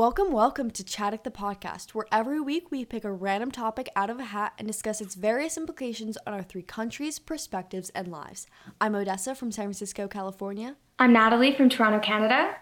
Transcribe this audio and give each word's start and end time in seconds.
Welcome, 0.00 0.32
welcome 0.32 0.70
to 0.70 0.82
Chaddock 0.82 1.24
the 1.24 1.30
podcast, 1.30 1.90
where 1.90 2.06
every 2.10 2.40
week 2.40 2.70
we 2.70 2.86
pick 2.86 3.04
a 3.04 3.12
random 3.12 3.50
topic 3.50 3.90
out 3.94 4.08
of 4.08 4.18
a 4.18 4.24
hat 4.24 4.54
and 4.56 4.66
discuss 4.66 5.02
its 5.02 5.14
various 5.14 5.58
implications 5.58 6.16
on 6.26 6.32
our 6.32 6.42
three 6.42 6.62
countries, 6.62 7.18
perspectives, 7.18 7.90
and 7.90 8.08
lives. 8.08 8.46
I'm 8.80 8.94
Odessa 8.94 9.34
from 9.34 9.52
San 9.52 9.66
Francisco, 9.66 10.08
California. 10.08 10.76
I'm 10.98 11.12
Natalie 11.12 11.54
from 11.54 11.68
Toronto, 11.68 11.98
Canada. 11.98 12.56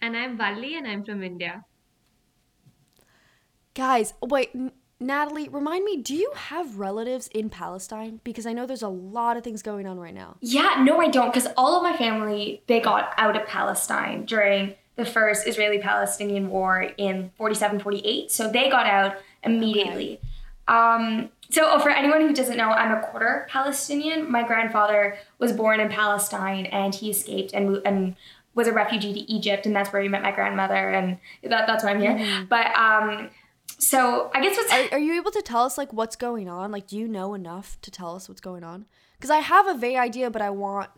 And 0.00 0.16
I'm 0.16 0.36
Valli 0.36 0.74
and 0.74 0.88
I'm 0.88 1.04
from 1.04 1.22
India. 1.22 1.64
Guys, 3.74 4.14
wait, 4.20 4.50
N- 4.52 4.72
Natalie, 4.98 5.48
remind 5.48 5.84
me, 5.84 5.98
do 5.98 6.16
you 6.16 6.32
have 6.34 6.80
relatives 6.80 7.28
in 7.28 7.48
Palestine? 7.48 8.18
Because 8.24 8.44
I 8.44 8.52
know 8.52 8.66
there's 8.66 8.82
a 8.82 8.88
lot 8.88 9.36
of 9.36 9.44
things 9.44 9.62
going 9.62 9.86
on 9.86 10.00
right 10.00 10.14
now. 10.14 10.36
Yeah, 10.40 10.82
no, 10.84 11.00
I 11.00 11.06
don't, 11.06 11.32
because 11.32 11.48
all 11.56 11.76
of 11.76 11.84
my 11.84 11.96
family, 11.96 12.64
they 12.66 12.80
got 12.80 13.14
out 13.18 13.40
of 13.40 13.46
Palestine 13.46 14.24
during 14.24 14.74
the 14.96 15.04
first 15.04 15.46
Israeli 15.46 15.78
Palestinian 15.78 16.50
war 16.50 16.82
in 16.96 17.30
47 17.36 17.80
48. 17.80 18.30
So 18.30 18.50
they 18.50 18.68
got 18.68 18.86
out 18.86 19.16
immediately. 19.42 20.14
Okay. 20.14 20.28
Um, 20.68 21.30
so, 21.50 21.64
oh, 21.66 21.80
for 21.80 21.90
anyone 21.90 22.22
who 22.22 22.32
doesn't 22.32 22.56
know, 22.56 22.70
I'm 22.70 22.96
a 22.96 23.00
quarter 23.02 23.46
Palestinian. 23.50 24.30
My 24.30 24.42
grandfather 24.46 25.18
was 25.38 25.52
born 25.52 25.80
in 25.80 25.88
Palestine 25.88 26.66
and 26.66 26.94
he 26.94 27.10
escaped 27.10 27.52
and, 27.52 27.80
and 27.84 28.16
was 28.54 28.66
a 28.66 28.72
refugee 28.72 29.12
to 29.14 29.32
Egypt, 29.32 29.66
and 29.66 29.74
that's 29.74 29.92
where 29.92 30.02
he 30.02 30.08
met 30.08 30.22
my 30.22 30.30
grandmother, 30.30 30.74
and 30.74 31.18
that, 31.42 31.66
that's 31.66 31.84
why 31.84 31.90
I'm 31.90 32.00
here. 32.00 32.12
Mm-hmm. 32.12 32.44
But 32.46 32.66
um, 32.76 33.30
so 33.78 34.30
I 34.34 34.42
guess 34.42 34.56
what's 34.56 34.72
are, 34.72 34.96
are 34.96 34.98
you 34.98 35.14
able 35.14 35.30
to 35.30 35.42
tell 35.42 35.64
us 35.64 35.78
like 35.78 35.92
what's 35.92 36.16
going 36.16 36.48
on? 36.48 36.70
Like, 36.70 36.86
do 36.86 36.96
you 36.96 37.08
know 37.08 37.34
enough 37.34 37.78
to 37.82 37.90
tell 37.90 38.14
us 38.14 38.28
what's 38.28 38.40
going 38.40 38.62
on? 38.62 38.86
Because 39.16 39.30
I 39.30 39.38
have 39.38 39.66
a 39.66 39.74
vague 39.74 39.96
idea, 39.96 40.30
but 40.30 40.42
I 40.42 40.50
want 40.50 40.90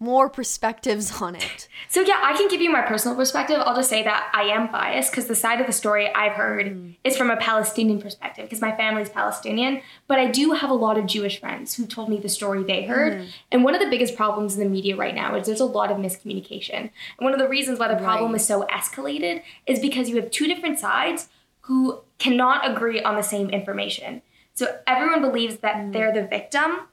more 0.00 0.28
perspectives 0.28 1.22
on 1.22 1.36
it. 1.36 1.68
So 1.88 2.00
yeah, 2.00 2.20
I 2.22 2.36
can 2.36 2.48
give 2.48 2.60
you 2.60 2.70
my 2.70 2.82
personal 2.82 3.16
perspective. 3.16 3.56
I'll 3.64 3.76
just 3.76 3.88
say 3.88 4.02
that 4.02 4.30
I 4.34 4.42
am 4.42 4.70
biased 4.70 5.10
because 5.10 5.26
the 5.26 5.34
side 5.34 5.60
of 5.60 5.66
the 5.66 5.72
story 5.72 6.12
I've 6.12 6.32
heard 6.32 6.66
mm. 6.66 6.96
is 7.04 7.16
from 7.16 7.30
a 7.30 7.36
Palestinian 7.36 8.00
perspective 8.00 8.44
because 8.44 8.60
my 8.60 8.76
family's 8.76 9.08
Palestinian, 9.08 9.80
but 10.08 10.18
I 10.18 10.30
do 10.30 10.52
have 10.52 10.70
a 10.70 10.74
lot 10.74 10.98
of 10.98 11.06
Jewish 11.06 11.40
friends 11.40 11.74
who 11.74 11.86
told 11.86 12.08
me 12.08 12.18
the 12.18 12.28
story 12.28 12.64
they 12.64 12.82
heard. 12.82 13.14
Mm. 13.14 13.26
And 13.52 13.64
one 13.64 13.74
of 13.74 13.80
the 13.80 13.88
biggest 13.88 14.16
problems 14.16 14.54
in 14.54 14.60
the 14.64 14.68
media 14.68 14.96
right 14.96 15.14
now 15.14 15.36
is 15.36 15.46
there's 15.46 15.60
a 15.60 15.64
lot 15.64 15.90
of 15.90 15.98
miscommunication. 15.98 16.74
And 16.80 16.90
one 17.20 17.32
of 17.32 17.38
the 17.38 17.48
reasons 17.48 17.78
why 17.78 17.88
the 17.88 18.02
problem 18.02 18.32
right. 18.32 18.40
is 18.40 18.46
so 18.46 18.66
escalated 18.66 19.42
is 19.66 19.78
because 19.78 20.08
you 20.08 20.16
have 20.16 20.30
two 20.30 20.46
different 20.46 20.78
sides 20.78 21.28
who 21.62 22.00
cannot 22.18 22.68
agree 22.70 23.00
on 23.00 23.16
the 23.16 23.22
same 23.22 23.48
information. 23.50 24.22
So 24.54 24.78
everyone 24.86 25.22
believes 25.22 25.58
that 25.58 25.76
mm. 25.76 25.92
they're 25.92 26.12
the 26.12 26.26
victim 26.26 26.88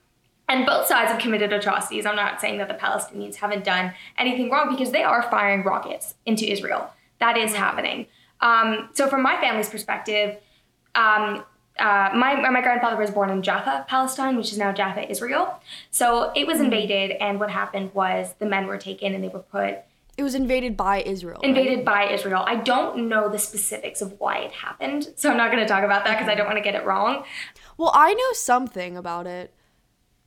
and 0.52 0.66
both 0.66 0.86
sides 0.86 1.10
have 1.12 1.20
committed 1.20 1.54
atrocities. 1.54 2.06
I'm 2.06 2.16
not 2.16 2.42
saying 2.42 2.58
that 2.58 2.68
the 2.68 2.74
Palestinians 2.74 3.36
haven't 3.36 3.64
done 3.64 3.94
anything 4.18 4.52
wrong 4.52 4.70
because 4.70 4.92
they 4.92 5.04
are 5.04 5.24
firing 5.24 5.64
rockets 5.64 6.16
into 6.26 6.46
Israel. 6.46 6.92
That 7.20 7.38
is 7.38 7.56
happening. 7.56 8.08
Um, 8.42 8.90
so, 8.94 9.08
from 9.08 9.22
my 9.24 9.40
family's 9.40 9.70
perspective, 9.70 10.38
um, 10.96 11.46
uh, 11.80 12.10
my, 12.14 12.36
my 12.50 12.62
grandfather 12.62 12.98
was 12.98 13.12
born 13.12 13.30
in 13.30 13.42
Jaffa, 13.42 13.86
Palestine, 13.88 14.36
which 14.36 14.52
is 14.52 14.58
now 14.58 14.74
Jaffa, 14.74 15.10
Israel. 15.10 15.60
So 15.90 16.32
it 16.36 16.46
was 16.46 16.58
hmm. 16.58 16.66
invaded, 16.66 17.12
and 17.12 17.40
what 17.40 17.50
happened 17.50 17.94
was 17.94 18.36
the 18.40 18.46
men 18.46 18.68
were 18.68 18.78
taken 18.78 19.16
and 19.16 19.24
they 19.24 19.30
were 19.30 19.40
put. 19.40 19.80
It 20.18 20.24
was 20.24 20.36
invaded 20.36 20.76
by 20.76 21.02
Israel. 21.02 21.40
Invaded 21.42 21.78
right? 21.78 21.86
by 21.86 22.10
Israel. 22.10 22.44
I 22.46 22.56
don't 22.56 23.08
know 23.08 23.30
the 23.30 23.40
specifics 23.40 24.02
of 24.02 24.20
why 24.20 24.40
it 24.40 24.52
happened, 24.52 25.08
so 25.16 25.32
I'm 25.32 25.38
not 25.38 25.52
going 25.52 25.64
to 25.64 25.68
talk 25.68 25.84
about 25.84 26.04
that 26.04 26.18
because 26.18 26.30
I 26.30 26.36
don't 26.36 26.46
want 26.46 26.58
to 26.58 26.64
get 26.64 26.76
it 26.76 26.86
wrong. 26.86 27.24
Well, 27.78 27.92
I 27.94 28.14
know 28.14 28.34
something 28.34 28.98
about 28.98 29.26
it. 29.26 29.54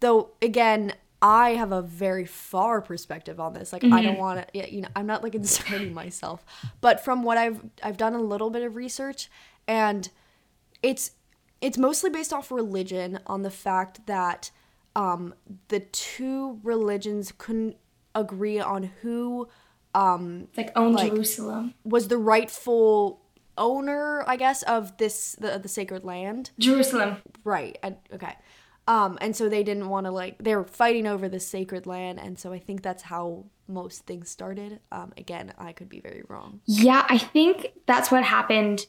Though 0.04 0.32
again, 0.42 0.92
I 1.22 1.54
have 1.54 1.72
a 1.72 1.80
very 1.80 2.26
far 2.26 2.82
perspective 2.82 3.40
on 3.40 3.54
this. 3.54 3.72
Like 3.72 3.80
mm-hmm. 3.80 3.94
I 3.94 4.02
don't 4.02 4.12
mm-hmm. 4.12 4.20
want 4.20 4.52
to, 4.52 4.70
you 4.70 4.82
know, 4.82 4.88
I'm 4.94 5.06
not 5.06 5.22
like 5.22 5.34
inserting 5.42 5.94
myself, 5.94 6.44
but 6.82 7.02
from 7.02 7.22
what 7.22 7.38
I've 7.38 7.64
I've 7.82 7.96
done 7.96 8.12
a 8.12 8.20
little 8.20 8.50
bit 8.50 8.62
of 8.62 8.76
research, 8.76 9.30
and 9.66 10.10
it's 10.82 11.12
it's 11.62 11.78
mostly 11.78 12.10
based 12.10 12.34
off 12.34 12.50
religion 12.50 13.18
on 13.26 13.40
the 13.40 13.50
fact 13.50 14.04
that 14.04 14.50
um, 14.94 15.32
the 15.68 15.80
two 15.80 16.60
religions 16.62 17.32
couldn't 17.38 17.78
agree 18.14 18.60
on 18.60 18.90
who 19.00 19.48
um, 19.94 20.48
like 20.54 20.70
owned 20.76 20.96
like, 20.96 21.12
Jerusalem 21.12 21.72
was 21.82 22.08
the 22.08 22.18
rightful 22.18 23.22
owner, 23.56 24.22
I 24.28 24.36
guess, 24.36 24.62
of 24.64 24.98
this 24.98 25.32
the 25.40 25.58
the 25.58 25.68
sacred 25.68 26.04
land. 26.04 26.50
Jerusalem. 26.58 27.22
Right. 27.42 27.78
I, 27.82 27.96
okay. 28.12 28.34
Um, 28.86 29.18
and 29.20 29.34
so 29.34 29.48
they 29.48 29.62
didn't 29.62 29.88
want 29.88 30.06
to 30.06 30.10
like 30.12 30.36
they 30.38 30.54
were 30.54 30.64
fighting 30.64 31.06
over 31.06 31.28
the 31.28 31.40
sacred 31.40 31.86
land, 31.86 32.20
and 32.20 32.38
so 32.38 32.52
I 32.52 32.58
think 32.58 32.82
that's 32.82 33.04
how 33.04 33.46
most 33.66 34.04
things 34.04 34.28
started. 34.28 34.80
Um, 34.92 35.12
again, 35.16 35.54
I 35.56 35.72
could 35.72 35.88
be 35.88 36.00
very 36.00 36.22
wrong. 36.28 36.60
Yeah, 36.66 37.06
I 37.08 37.16
think 37.16 37.72
that's 37.86 38.10
what 38.10 38.24
happened 38.24 38.86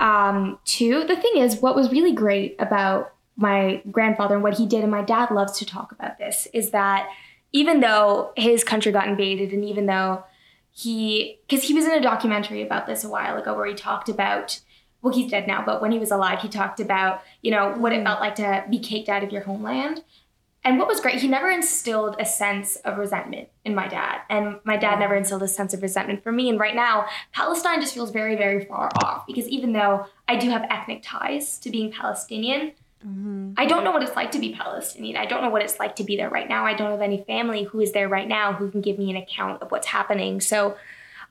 um, 0.00 0.58
too. 0.64 1.04
The 1.04 1.16
thing 1.16 1.38
is, 1.38 1.60
what 1.60 1.74
was 1.74 1.90
really 1.90 2.12
great 2.12 2.56
about 2.58 3.14
my 3.36 3.82
grandfather 3.90 4.34
and 4.34 4.44
what 4.44 4.58
he 4.58 4.66
did, 4.66 4.82
and 4.82 4.90
my 4.90 5.02
dad 5.02 5.30
loves 5.30 5.58
to 5.58 5.64
talk 5.64 5.92
about 5.92 6.18
this, 6.18 6.46
is 6.52 6.70
that 6.70 7.08
even 7.52 7.80
though 7.80 8.32
his 8.36 8.62
country 8.64 8.92
got 8.92 9.08
invaded, 9.08 9.52
and 9.52 9.64
even 9.64 9.86
though 9.86 10.24
he, 10.70 11.40
because 11.48 11.64
he 11.64 11.72
was 11.72 11.86
in 11.86 11.92
a 11.92 12.02
documentary 12.02 12.62
about 12.62 12.86
this 12.86 13.02
a 13.02 13.08
while 13.08 13.38
ago, 13.38 13.54
where 13.54 13.66
he 13.66 13.74
talked 13.74 14.10
about 14.10 14.60
well, 15.02 15.14
he's 15.14 15.30
dead 15.30 15.46
now, 15.46 15.62
but 15.64 15.80
when 15.80 15.92
he 15.92 15.98
was 15.98 16.10
alive, 16.10 16.40
he 16.40 16.48
talked 16.48 16.80
about, 16.80 17.22
you 17.42 17.50
know, 17.50 17.72
what 17.76 17.92
it 17.92 18.00
mm. 18.00 18.04
felt 18.04 18.20
like 18.20 18.34
to 18.36 18.64
be 18.68 18.78
kicked 18.78 19.08
out 19.08 19.22
of 19.22 19.30
your 19.30 19.42
homeland. 19.42 20.02
And 20.64 20.78
what 20.78 20.88
was 20.88 21.00
great, 21.00 21.20
he 21.20 21.28
never 21.28 21.50
instilled 21.50 22.16
a 22.18 22.24
sense 22.24 22.76
of 22.76 22.98
resentment 22.98 23.48
in 23.64 23.74
my 23.74 23.86
dad. 23.86 24.22
And 24.28 24.58
my 24.64 24.76
dad 24.76 24.98
never 24.98 25.14
instilled 25.14 25.42
a 25.44 25.48
sense 25.48 25.72
of 25.72 25.82
resentment 25.82 26.22
for 26.22 26.32
me. 26.32 26.48
And 26.48 26.58
right 26.58 26.74
now, 26.74 27.06
Palestine 27.32 27.80
just 27.80 27.94
feels 27.94 28.10
very, 28.10 28.34
very 28.34 28.64
far 28.64 28.90
off 29.02 29.26
because 29.26 29.48
even 29.48 29.72
though 29.72 30.06
I 30.26 30.36
do 30.36 30.50
have 30.50 30.66
ethnic 30.68 31.02
ties 31.04 31.58
to 31.60 31.70
being 31.70 31.92
Palestinian, 31.92 32.72
mm-hmm. 33.06 33.52
I 33.56 33.66
don't 33.66 33.84
know 33.84 33.92
what 33.92 34.02
it's 34.02 34.16
like 34.16 34.32
to 34.32 34.40
be 34.40 34.52
Palestinian. 34.52 35.16
I 35.16 35.26
don't 35.26 35.42
know 35.42 35.48
what 35.48 35.62
it's 35.62 35.78
like 35.78 35.94
to 35.96 36.04
be 36.04 36.16
there 36.16 36.28
right 36.28 36.48
now. 36.48 36.66
I 36.66 36.74
don't 36.74 36.90
have 36.90 37.00
any 37.00 37.22
family 37.22 37.62
who 37.62 37.80
is 37.80 37.92
there 37.92 38.08
right 38.08 38.28
now 38.28 38.52
who 38.52 38.68
can 38.68 38.80
give 38.80 38.98
me 38.98 39.10
an 39.10 39.16
account 39.16 39.62
of 39.62 39.70
what's 39.70 39.86
happening. 39.86 40.40
So 40.40 40.76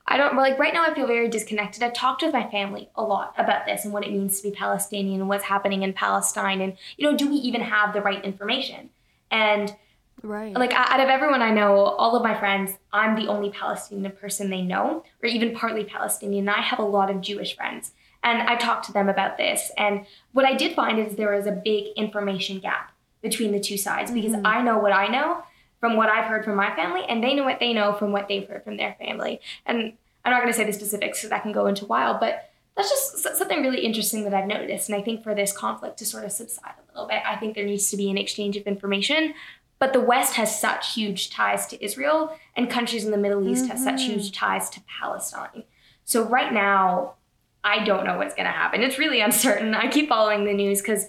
I 0.08 0.16
don't 0.16 0.36
like 0.36 0.58
right 0.58 0.72
now 0.72 0.84
I 0.84 0.94
feel 0.94 1.06
very 1.06 1.28
disconnected. 1.28 1.82
I've 1.82 1.92
talked 1.92 2.22
with 2.22 2.32
my 2.32 2.50
family 2.50 2.88
a 2.96 3.02
lot 3.02 3.34
about 3.36 3.66
this 3.66 3.84
and 3.84 3.92
what 3.92 4.04
it 4.04 4.10
means 4.10 4.40
to 4.40 4.48
be 4.48 4.54
Palestinian 4.54 5.20
and 5.20 5.28
what's 5.28 5.44
happening 5.44 5.82
in 5.82 5.92
Palestine 5.92 6.60
and 6.60 6.76
you 6.96 7.08
know, 7.08 7.16
do 7.16 7.28
we 7.28 7.36
even 7.36 7.60
have 7.60 7.92
the 7.92 8.00
right 8.00 8.24
information? 8.24 8.90
And 9.30 9.74
Right. 10.22 10.52
Like 10.52 10.72
out 10.72 10.98
of 10.98 11.08
everyone 11.08 11.42
I 11.42 11.50
know, 11.50 11.76
all 11.76 12.16
of 12.16 12.22
my 12.22 12.38
friends, 12.38 12.72
I'm 12.92 13.14
the 13.14 13.28
only 13.28 13.50
Palestinian 13.50 14.10
person 14.12 14.50
they 14.50 14.62
know, 14.62 15.04
or 15.22 15.28
even 15.28 15.54
partly 15.54 15.84
Palestinian. 15.84 16.48
I 16.48 16.60
have 16.60 16.80
a 16.80 16.84
lot 16.84 17.08
of 17.08 17.20
Jewish 17.20 17.54
friends. 17.54 17.92
And 18.24 18.42
I 18.42 18.56
talked 18.56 18.86
to 18.86 18.92
them 18.92 19.08
about 19.08 19.36
this. 19.36 19.70
And 19.78 20.06
what 20.32 20.44
I 20.44 20.54
did 20.54 20.74
find 20.74 20.98
is 20.98 21.14
there 21.14 21.34
is 21.34 21.46
a 21.46 21.52
big 21.52 21.92
information 21.96 22.58
gap 22.58 22.90
between 23.22 23.52
the 23.52 23.60
two 23.60 23.78
sides 23.78 24.10
because 24.10 24.32
mm-hmm. 24.32 24.46
I 24.46 24.60
know 24.60 24.78
what 24.78 24.92
I 24.92 25.06
know 25.06 25.44
from 25.80 25.96
what 25.96 26.08
I've 26.08 26.24
heard 26.24 26.44
from 26.44 26.56
my 26.56 26.74
family, 26.74 27.02
and 27.08 27.22
they 27.22 27.34
know 27.34 27.44
what 27.44 27.60
they 27.60 27.72
know 27.72 27.92
from 27.92 28.12
what 28.12 28.28
they've 28.28 28.48
heard 28.48 28.64
from 28.64 28.76
their 28.76 28.96
family. 28.98 29.40
And 29.66 29.92
I'm 30.24 30.32
not 30.32 30.42
going 30.42 30.52
to 30.52 30.56
say 30.56 30.64
the 30.64 30.72
specifics 30.72 31.18
because 31.18 31.30
that 31.30 31.42
can 31.42 31.52
go 31.52 31.66
into 31.66 31.86
wild, 31.86 32.20
but 32.20 32.50
that's 32.76 32.90
just 32.90 33.36
something 33.36 33.62
really 33.62 33.80
interesting 33.80 34.24
that 34.24 34.34
I've 34.34 34.46
noticed. 34.46 34.88
And 34.88 34.96
I 34.96 35.02
think 35.02 35.22
for 35.22 35.34
this 35.34 35.52
conflict 35.52 35.98
to 35.98 36.06
sort 36.06 36.24
of 36.24 36.32
subside 36.32 36.74
a 36.78 36.92
little 36.92 37.08
bit, 37.08 37.22
I 37.26 37.36
think 37.36 37.54
there 37.54 37.66
needs 37.66 37.90
to 37.90 37.96
be 37.96 38.10
an 38.10 38.18
exchange 38.18 38.56
of 38.56 38.64
information. 38.64 39.34
But 39.80 39.92
the 39.92 40.00
West 40.00 40.34
has 40.34 40.60
such 40.60 40.94
huge 40.94 41.30
ties 41.30 41.66
to 41.68 41.84
Israel, 41.84 42.36
and 42.56 42.68
countries 42.68 43.04
in 43.04 43.10
the 43.12 43.18
Middle 43.18 43.48
East 43.48 43.62
mm-hmm. 43.62 43.70
have 43.70 43.78
such 43.78 44.00
mm-hmm. 44.00 44.18
huge 44.18 44.32
ties 44.32 44.70
to 44.70 44.80
Palestine. 45.00 45.64
So 46.04 46.24
right 46.24 46.52
now, 46.52 47.14
I 47.62 47.84
don't 47.84 48.04
know 48.04 48.16
what's 48.16 48.34
going 48.34 48.46
to 48.46 48.52
happen. 48.52 48.82
It's 48.82 48.98
really 48.98 49.20
uncertain. 49.20 49.74
I 49.74 49.88
keep 49.88 50.08
following 50.08 50.44
the 50.44 50.54
news 50.54 50.80
because 50.80 51.06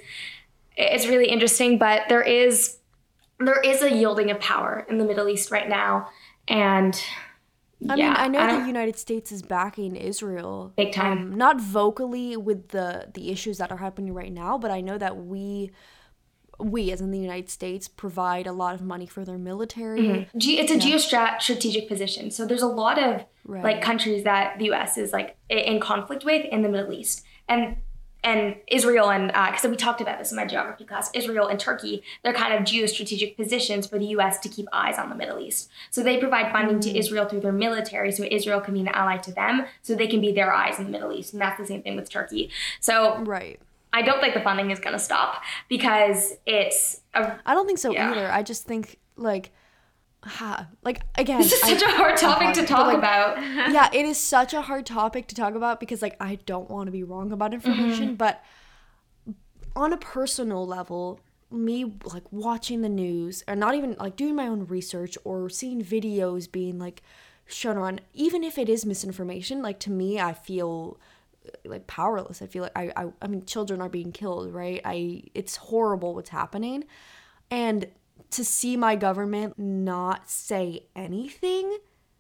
it's 0.75 1.07
really 1.07 1.27
interesting, 1.27 1.77
but 1.77 2.03
there 2.09 2.21
is 2.21 2.78
there 3.39 3.59
is 3.61 3.81
a 3.81 3.91
yielding 3.91 4.31
of 4.31 4.39
power 4.39 4.85
in 4.89 4.97
the 4.97 5.05
Middle 5.05 5.27
East 5.27 5.51
right 5.51 5.67
now. 5.67 6.09
And 6.47 7.01
I 7.87 7.95
yeah, 7.95 8.09
mean, 8.09 8.15
I 8.17 8.27
know 8.27 8.39
I 8.39 8.59
the 8.59 8.67
United 8.67 8.97
States 8.97 9.31
is 9.31 9.41
backing 9.41 9.95
Israel 9.95 10.73
big 10.75 10.91
time. 10.91 11.17
Um, 11.17 11.37
not 11.37 11.61
vocally 11.61 12.35
with 12.35 12.69
the 12.69 13.09
the 13.13 13.31
issues 13.31 13.57
that 13.59 13.71
are 13.71 13.77
happening 13.77 14.13
right 14.13 14.33
now, 14.33 14.57
but 14.57 14.71
I 14.71 14.81
know 14.81 14.97
that 14.97 15.17
we 15.17 15.71
we 16.59 16.91
as 16.91 16.99
in 16.99 17.11
the 17.11 17.19
United 17.19 17.49
States 17.49 17.87
provide 17.87 18.45
a 18.45 18.51
lot 18.51 18.75
of 18.75 18.81
money 18.81 19.05
for 19.05 19.23
their 19.23 19.37
military. 19.37 20.01
Mm-hmm. 20.01 20.37
It's 20.37 20.71
a 20.71 20.77
yeah. 20.77 20.97
geostrategic 20.97 21.87
position. 21.87 22.31
So 22.31 22.45
there's 22.45 22.61
a 22.61 22.67
lot 22.67 22.99
of 22.99 23.23
right. 23.45 23.63
like 23.63 23.81
countries 23.81 24.25
that 24.25 24.59
the 24.59 24.71
US 24.71 24.97
is 24.97 25.13
like 25.13 25.37
in 25.49 25.79
conflict 25.79 26.25
with 26.25 26.45
in 26.51 26.61
the 26.61 26.69
Middle 26.69 26.91
East. 26.91 27.23
And 27.47 27.77
and 28.23 28.55
Israel 28.67 29.09
and 29.09 29.27
because 29.27 29.65
uh, 29.65 29.69
we 29.69 29.75
talked 29.75 30.01
about 30.01 30.19
this 30.19 30.31
in 30.31 30.35
my 30.35 30.45
geography 30.45 30.83
class, 30.83 31.09
Israel 31.13 31.47
and 31.47 31.59
Turkey, 31.59 32.03
they're 32.23 32.33
kind 32.33 32.53
of 32.53 32.61
geostrategic 32.61 33.37
positions 33.37 33.87
for 33.87 33.97
the 33.97 34.07
U.S. 34.07 34.39
to 34.39 34.49
keep 34.49 34.67
eyes 34.73 34.97
on 34.97 35.09
the 35.09 35.15
Middle 35.15 35.39
East. 35.39 35.69
So 35.89 36.03
they 36.03 36.17
provide 36.17 36.51
funding 36.51 36.79
to 36.81 36.97
Israel 36.97 37.25
through 37.25 37.41
their 37.41 37.53
military, 37.53 38.11
so 38.11 38.25
Israel 38.29 38.59
can 38.59 38.73
be 38.73 38.81
an 38.81 38.89
ally 38.89 39.17
to 39.17 39.31
them, 39.31 39.65
so 39.81 39.95
they 39.95 40.07
can 40.07 40.21
be 40.21 40.31
their 40.31 40.53
eyes 40.53 40.79
in 40.79 40.85
the 40.85 40.91
Middle 40.91 41.13
East, 41.13 41.33
and 41.33 41.41
that's 41.41 41.59
the 41.59 41.65
same 41.65 41.81
thing 41.81 41.95
with 41.95 42.09
Turkey. 42.09 42.49
So 42.79 43.23
right. 43.23 43.59
I 43.93 44.01
don't 44.01 44.19
think 44.19 44.33
the 44.33 44.41
funding 44.41 44.71
is 44.71 44.79
going 44.79 44.93
to 44.93 44.99
stop 44.99 45.41
because 45.67 46.33
it's. 46.45 47.01
I 47.13 47.53
don't 47.53 47.65
think 47.65 47.79
so 47.79 47.91
yeah. 47.91 48.11
either. 48.11 48.31
I 48.31 48.43
just 48.43 48.65
think 48.65 48.99
like 49.15 49.51
ha, 50.23 50.67
like 50.83 51.01
again, 51.15 51.41
This 51.41 51.53
is 51.53 51.61
such 51.61 51.81
a 51.81 51.89
hard 51.89 52.17
topic 52.17 52.53
to 52.55 52.65
talk 52.65 52.87
like, 52.87 52.97
about. 52.97 53.37
yeah, 53.71 53.89
it 53.93 54.05
is 54.05 54.17
such 54.17 54.53
a 54.53 54.61
hard 54.61 54.85
topic 54.85 55.27
to 55.27 55.35
talk 55.35 55.55
about 55.55 55.79
because 55.79 56.01
like 56.01 56.15
I 56.19 56.35
don't 56.45 56.69
want 56.69 56.87
to 56.87 56.91
be 56.91 57.03
wrong 57.03 57.31
about 57.31 57.51
mm-hmm. 57.51 57.69
information, 57.69 58.15
but 58.15 58.43
on 59.75 59.93
a 59.93 59.97
personal 59.97 60.65
level, 60.65 61.19
me 61.51 61.93
like 62.05 62.31
watching 62.31 62.81
the 62.81 62.89
news 62.89 63.43
or 63.47 63.55
not 63.55 63.75
even 63.75 63.95
like 63.99 64.15
doing 64.15 64.35
my 64.35 64.47
own 64.47 64.65
research 64.67 65.17
or 65.23 65.49
seeing 65.49 65.81
videos 65.81 66.51
being 66.51 66.77
like 66.77 67.01
shown 67.47 67.77
on 67.77 67.99
even 68.13 68.43
if 68.43 68.57
it 68.57 68.69
is 68.69 68.85
misinformation, 68.85 69.61
like 69.61 69.79
to 69.79 69.91
me, 69.91 70.19
I 70.19 70.33
feel 70.33 70.99
like 71.65 71.87
powerless. 71.87 72.41
I 72.41 72.47
feel 72.47 72.63
like 72.63 72.77
I, 72.77 72.91
I, 72.95 73.07
I 73.21 73.27
mean, 73.27 73.45
children 73.45 73.81
are 73.81 73.89
being 73.89 74.11
killed, 74.11 74.53
right? 74.53 74.81
I, 74.85 75.23
it's 75.33 75.55
horrible 75.55 76.13
what's 76.13 76.29
happening, 76.29 76.83
and 77.49 77.87
to 78.31 78.43
see 78.45 78.77
my 78.77 78.95
government 78.95 79.57
not 79.57 80.29
say 80.29 80.85
anything, 80.95 81.77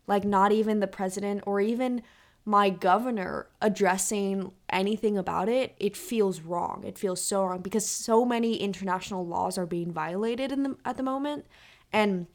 like 0.07 0.23
not 0.23 0.51
even 0.51 0.79
the 0.79 0.87
president 0.87 1.43
or 1.45 1.61
even 1.61 2.01
my 2.45 2.69
governor 2.69 3.47
addressing 3.61 4.51
anything 4.69 5.17
about 5.17 5.47
it, 5.47 5.75
it 5.79 5.95
feels 5.95 6.41
wrong. 6.41 6.83
It 6.85 6.97
feels 6.97 7.21
so 7.21 7.43
wrong 7.43 7.61
because 7.61 7.85
so 7.85 8.25
many 8.25 8.55
international 8.57 9.25
laws 9.25 9.57
are 9.57 9.67
being 9.67 9.91
violated 9.91 10.51
in 10.51 10.63
the 10.63 10.75
at 10.83 10.97
the 10.97 11.03
moment, 11.03 11.45
and 11.93 12.25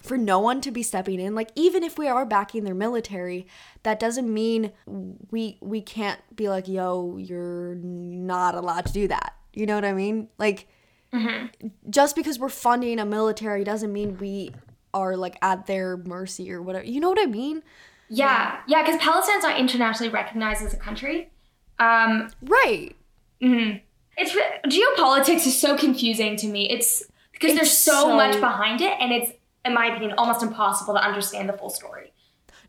for 0.00 0.18
no 0.18 0.40
one 0.40 0.60
to 0.60 0.72
be 0.72 0.82
stepping 0.82 1.20
in 1.20 1.34
like 1.34 1.50
even 1.54 1.84
if 1.84 1.96
we 1.96 2.08
are 2.08 2.26
backing 2.26 2.64
their 2.64 2.74
military 2.74 3.46
that 3.84 4.00
doesn't 4.00 4.32
mean 4.32 4.72
we 5.30 5.56
we 5.60 5.80
can't 5.80 6.18
be 6.34 6.48
like 6.48 6.66
yo 6.66 7.16
you're 7.16 7.76
not 7.76 8.56
allowed 8.56 8.84
to 8.84 8.92
do 8.92 9.06
that. 9.06 9.36
You 9.52 9.66
know 9.66 9.76
what 9.76 9.84
i 9.84 9.92
mean? 9.92 10.28
Like 10.38 10.66
just 11.90 12.16
because 12.16 12.38
we're 12.38 12.48
funding 12.48 12.98
a 12.98 13.04
military 13.04 13.64
doesn't 13.64 13.92
mean 13.92 14.16
we 14.18 14.50
are 14.94 15.16
like 15.16 15.36
at 15.42 15.66
their 15.66 15.96
mercy 15.96 16.50
or 16.52 16.60
whatever 16.62 16.84
you 16.84 17.00
know 17.00 17.08
what 17.08 17.18
i 17.20 17.26
mean 17.26 17.62
Yeah, 18.08 18.58
yeah, 18.66 18.82
because 18.82 19.00
Palestine's 19.00 19.42
not 19.42 19.58
internationally 19.58 20.12
recognized 20.12 20.62
as 20.62 20.74
a 20.74 20.76
country. 20.76 21.30
Um, 21.78 22.28
right 22.42 22.94
mhm. 23.40 23.80
It's 24.18 24.32
geopolitics 24.66 25.46
is 25.46 25.58
so 25.58 25.76
confusing 25.78 26.36
to 26.36 26.46
me. 26.46 26.68
It's 26.68 27.02
because 27.32 27.54
there's 27.54 27.72
so, 27.76 27.92
so- 27.92 28.16
much 28.16 28.38
behind 28.38 28.80
it, 28.82 28.94
and 29.00 29.12
it's, 29.12 29.32
in 29.64 29.72
my 29.72 29.86
opinion, 29.86 30.12
almost 30.18 30.42
impossible 30.42 30.92
to 30.94 31.02
understand 31.02 31.48
the 31.48 31.54
full 31.54 31.70
story. 31.70 32.11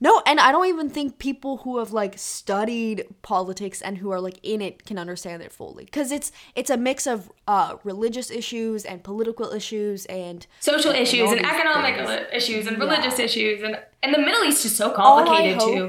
No 0.08 0.12
and 0.30 0.38
i 0.48 0.50
don't 0.54 0.68
even 0.76 0.90
think 0.98 1.08
people 1.30 1.54
who 1.64 1.72
have 1.82 1.92
like 2.02 2.16
studied 2.18 2.98
politics 3.32 3.82
and 3.82 3.94
who 4.02 4.10
are 4.16 4.22
like 4.28 4.40
in 4.44 4.60
it 4.68 4.76
can 4.88 4.98
understand 5.06 5.42
it 5.46 5.52
fully 5.60 5.86
because 5.86 6.10
it's 6.18 6.30
it's 6.60 6.70
a 6.70 6.78
mix 6.90 7.08
of 7.08 7.32
uh 7.48 7.70
religious 7.92 8.30
issues 8.42 8.80
and 8.92 8.98
political 9.12 9.48
issues 9.60 10.00
and 10.24 10.46
Social 10.60 10.92
issues 11.04 11.32
and 11.32 11.46
economic 11.54 11.94
things. 11.96 12.28
issues 12.40 12.64
and 12.68 12.76
Yeah. 12.78 12.84
religious 12.86 13.18
issues, 13.28 13.58
and 13.66 13.74
and 14.04 14.10
the 14.14 14.20
Middle 14.28 14.44
East 14.50 14.62
is 14.70 14.76
so 14.84 14.88
complicated 14.92 15.58
hope- 15.62 15.74
too. 15.76 15.88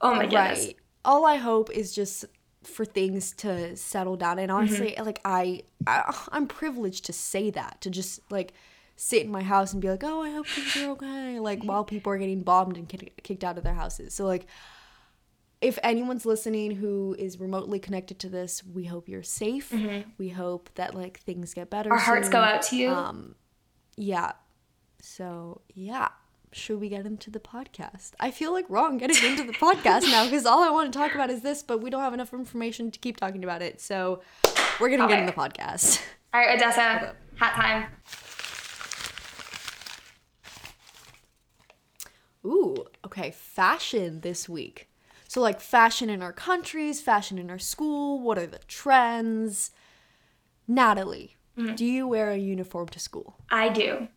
Oh 0.00 0.14
my 0.14 0.26
goodness. 0.26 0.58
right 0.66 0.76
all 1.10 1.22
i 1.34 1.36
hope 1.36 1.68
is 1.82 1.94
just 2.00 2.24
for 2.74 2.84
things 2.98 3.22
to 3.44 3.76
settle 3.76 4.16
down 4.24 4.36
and 4.42 4.50
honestly 4.50 4.90
Mm-hmm. 4.92 5.04
like 5.08 5.20
I, 5.40 5.44
I 5.86 5.96
i'm 6.34 6.46
privileged 6.60 7.02
to 7.08 7.12
say 7.12 7.44
that 7.58 7.72
to 7.82 7.88
just 8.00 8.12
like 8.36 8.50
sit 8.96 9.22
in 9.24 9.30
my 9.30 9.42
house 9.42 9.72
and 9.72 9.82
be 9.82 9.90
like 9.90 10.04
oh 10.04 10.22
i 10.22 10.30
hope 10.30 10.46
things 10.46 10.76
are 10.76 10.90
okay 10.90 11.38
like 11.40 11.58
Mm-hmm. 11.60 11.68
while 11.68 11.84
people 11.84 12.12
are 12.12 12.18
getting 12.18 12.42
bombed 12.42 12.76
and 12.76 12.88
kick- 12.88 13.20
kicked 13.22 13.42
out 13.44 13.58
of 13.58 13.64
their 13.64 13.74
houses. 13.74 14.14
So 14.14 14.24
like 14.26 14.46
if 15.60 15.78
anyone's 15.82 16.26
listening 16.26 16.72
who 16.72 17.16
is 17.18 17.40
remotely 17.40 17.78
connected 17.78 18.18
to 18.20 18.28
this 18.28 18.62
we 18.64 18.84
hope 18.84 19.08
you're 19.08 19.22
safe. 19.22 19.72
We 20.18 20.28
hope 20.28 20.68
that 20.74 20.94
like 20.94 21.20
things 21.20 21.54
get 21.54 21.70
better 21.70 21.88
Mm-hmm. 21.90 21.98
Our 21.98 22.04
hearts 22.04 22.28
go 22.28 22.38
out 22.40 22.62
to 22.64 22.76
you. 22.76 22.90
um 22.90 23.34
yeah. 23.96 24.32
So 25.00 25.60
yeah. 25.74 26.08
Should 26.52 26.78
we 26.80 26.88
get 26.88 27.04
into 27.04 27.30
the 27.32 27.40
podcast? 27.40 28.12
I 28.20 28.30
feel 28.30 28.52
like 28.52 28.66
wrong 28.68 28.96
getting 28.98 29.16
into 29.28 29.42
the 29.42 29.52
podcast 29.54 30.02
now 30.02 30.24
because 30.24 30.46
all 30.46 30.62
i 30.62 30.70
want 30.70 30.92
to 30.92 30.96
talk 30.96 31.12
about 31.14 31.28
is 31.30 31.40
this 31.40 31.64
but 31.64 31.80
we 31.82 31.90
don't 31.90 32.00
have 32.02 32.14
enough 32.14 32.32
information 32.32 32.90
to 32.92 32.98
keep 33.00 33.16
talking 33.16 33.42
about 33.42 33.60
it. 33.60 33.80
So 33.80 34.20
we're 34.80 34.90
gonna 34.90 35.08
get 35.08 35.18
in 35.18 35.26
the 35.26 35.32
podcast. 35.32 36.00
All 36.32 36.40
right, 36.40 36.54
Odessa, 36.56 37.14
hat 37.36 37.54
time. 37.54 37.86
Ooh 42.44 42.84
okay 43.04 43.30
fashion 43.30 44.20
this 44.20 44.48
week 44.48 44.88
so 45.28 45.40
like 45.40 45.60
fashion 45.60 46.10
in 46.10 46.22
our 46.22 46.32
countries 46.32 47.00
fashion 47.00 47.38
in 47.38 47.50
our 47.50 47.58
school 47.58 48.20
what 48.20 48.38
are 48.38 48.46
the 48.46 48.58
trends 48.68 49.70
natalie 50.68 51.36
mm. 51.58 51.74
do 51.76 51.84
you 51.84 52.06
wear 52.06 52.30
a 52.30 52.36
uniform 52.36 52.88
to 52.88 52.98
school 52.98 53.36
I 53.50 53.68
do. 53.68 54.08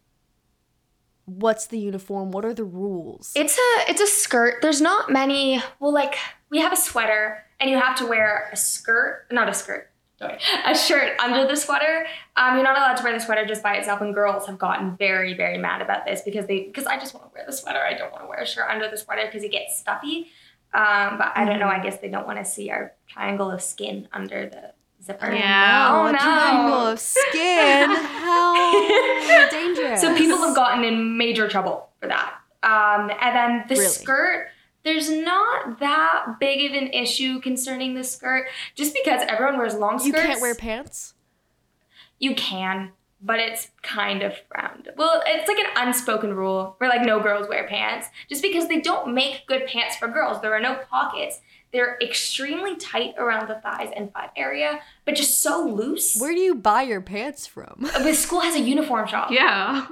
what's 1.25 1.68
the 1.68 1.79
uniform 1.79 2.31
what 2.31 2.45
are 2.45 2.53
the 2.53 2.63
rules 2.63 3.31
It's 3.35 3.57
a 3.57 3.91
it's 3.91 4.01
a 4.01 4.07
skirt. 4.07 4.62
There's 4.62 4.81
not 4.81 5.09
many. 5.09 5.62
Well, 5.80 5.94
like 5.94 6.15
we 6.50 6.59
have 6.59 6.73
a 6.73 6.77
sweater, 6.77 7.44
and 7.59 7.69
you 7.69 7.77
have 7.77 7.97
to 7.97 8.06
wear 8.06 8.50
a 8.51 8.56
skirt, 8.57 9.25
not 9.31 9.50
a 9.50 9.53
skirt. 9.53 9.89
Sorry, 10.19 10.38
a 10.66 10.75
shirt 10.75 11.19
under 11.19 11.46
the 11.48 11.56
sweater. 11.56 12.06
Um, 12.36 12.56
you're 12.56 12.64
not 12.64 12.75
allowed 12.78 12.96
to 12.96 13.04
wear 13.04 13.14
the 13.14 13.19
sweater 13.19 13.46
just 13.46 13.62
by 13.62 13.75
itself, 13.75 14.02
and 14.02 14.14
girls 14.14 14.48
have 14.48 14.58
gotten 14.58 14.96
very, 14.98 15.36
very 15.36 15.58
mad 15.60 15.81
about 15.81 16.06
this 16.06 16.22
because 16.22 16.48
they 16.48 16.62
because 16.64 16.86
I 16.88 16.98
just 16.98 17.14
want 17.14 17.28
to 17.28 17.31
wear 17.36 17.46
the 17.46 17.54
sweater. 17.54 17.80
I 17.80 17.94
don't 17.94 18.12
want 18.12 18.24
to 18.24 18.28
wear 18.28 18.40
a 18.40 18.46
shirt 18.48 18.68
under 18.69 18.90
the 18.90 18.98
sweater 18.98 19.24
because 19.25 19.44
it 19.44 19.52
gets 19.52 19.78
stuffy. 19.78 20.28
Um, 20.74 21.18
but 21.18 21.31
I 21.36 21.46
don't 21.46 21.60
know. 21.60 21.68
I 21.68 21.80
guess 21.81 21.98
they 22.00 22.10
don't 22.10 22.25
want 22.25 22.40
to 22.40 22.46
see 22.46 22.69
our 22.72 22.94
triangle 23.08 23.50
of 23.52 23.62
skin 23.62 24.08
under 24.12 24.50
the 24.50 24.74
zipper. 25.04 25.31
Yeah. 25.31 25.90
Oh, 25.94 26.12
no. 26.12 26.18
triangle 26.18 26.74
of 26.88 27.00
skin. 27.00 27.90
How 27.90 29.50
dangerous. 29.52 30.02
So 30.02 30.16
people 30.18 30.38
have 30.40 30.56
gotten 30.56 30.84
in 30.84 31.18
major 31.18 31.48
trouble 31.48 31.90
for 32.02 32.08
that. 32.08 32.34
Um, 32.64 33.12
and 33.22 33.36
then 33.36 33.64
the 33.69 33.75
Really? 33.75 33.88
skirt, 33.88 34.50
there's 34.88 35.10
not 35.10 35.80
that 35.80 36.38
big 36.39 36.69
of 36.69 36.75
an 36.75 36.88
issue 36.94 37.39
concerning 37.42 37.94
the 37.94 38.04
skirt, 38.04 38.48
just 38.74 38.94
because 38.94 39.22
everyone 39.28 39.57
wears 39.57 39.75
long 39.75 40.00
skirts. 40.00 40.07
You 40.07 40.13
can't 40.13 40.42
wear 40.42 40.56
pants. 40.56 41.13
You 42.19 42.34
can, 42.36 42.94
but 43.22 43.39
it's 43.39 43.69
kind 43.84 44.24
of 44.24 44.34
frowned. 44.50 44.89
Well, 44.95 45.22
it's 45.25 45.48
like 45.48 45.60
an 45.60 45.88
unspoken 45.88 46.34
rule 46.34 46.75
where 46.78 46.89
like 46.89 47.06
no 47.06 47.19
girls 47.19 47.48
wear 47.50 47.68
pants, 47.68 48.07
just 48.30 48.42
because 48.42 48.68
they 48.68 48.80
don't 48.80 49.13
make 49.13 49.45
good 49.48 49.68
pants 49.68 49.98
for 49.98 50.07
girls. 50.07 50.42
There 50.42 50.54
are 50.54 50.62
no 50.62 50.80
pockets. 50.90 51.42
They're 51.74 51.98
extremely 52.01 52.78
tight 52.78 53.16
around 53.18 53.50
the 53.50 53.56
thighs 53.56 53.92
and 53.95 54.12
butt 54.13 54.31
area, 54.38 54.80
but 55.04 55.16
just 55.16 55.44
so 55.44 55.66
loose. 55.66 56.18
Where 56.18 56.33
do 56.33 56.40
you 56.40 56.56
buy 56.56 56.83
your 56.83 57.01
pants 57.01 57.45
from? 57.45 57.90
Uh, 57.94 58.04
the 58.04 58.13
school 58.13 58.40
has 58.40 58.56
a 58.56 58.62
uniform 58.62 59.06
shop. 59.07 59.31
Yeah. 59.31 59.86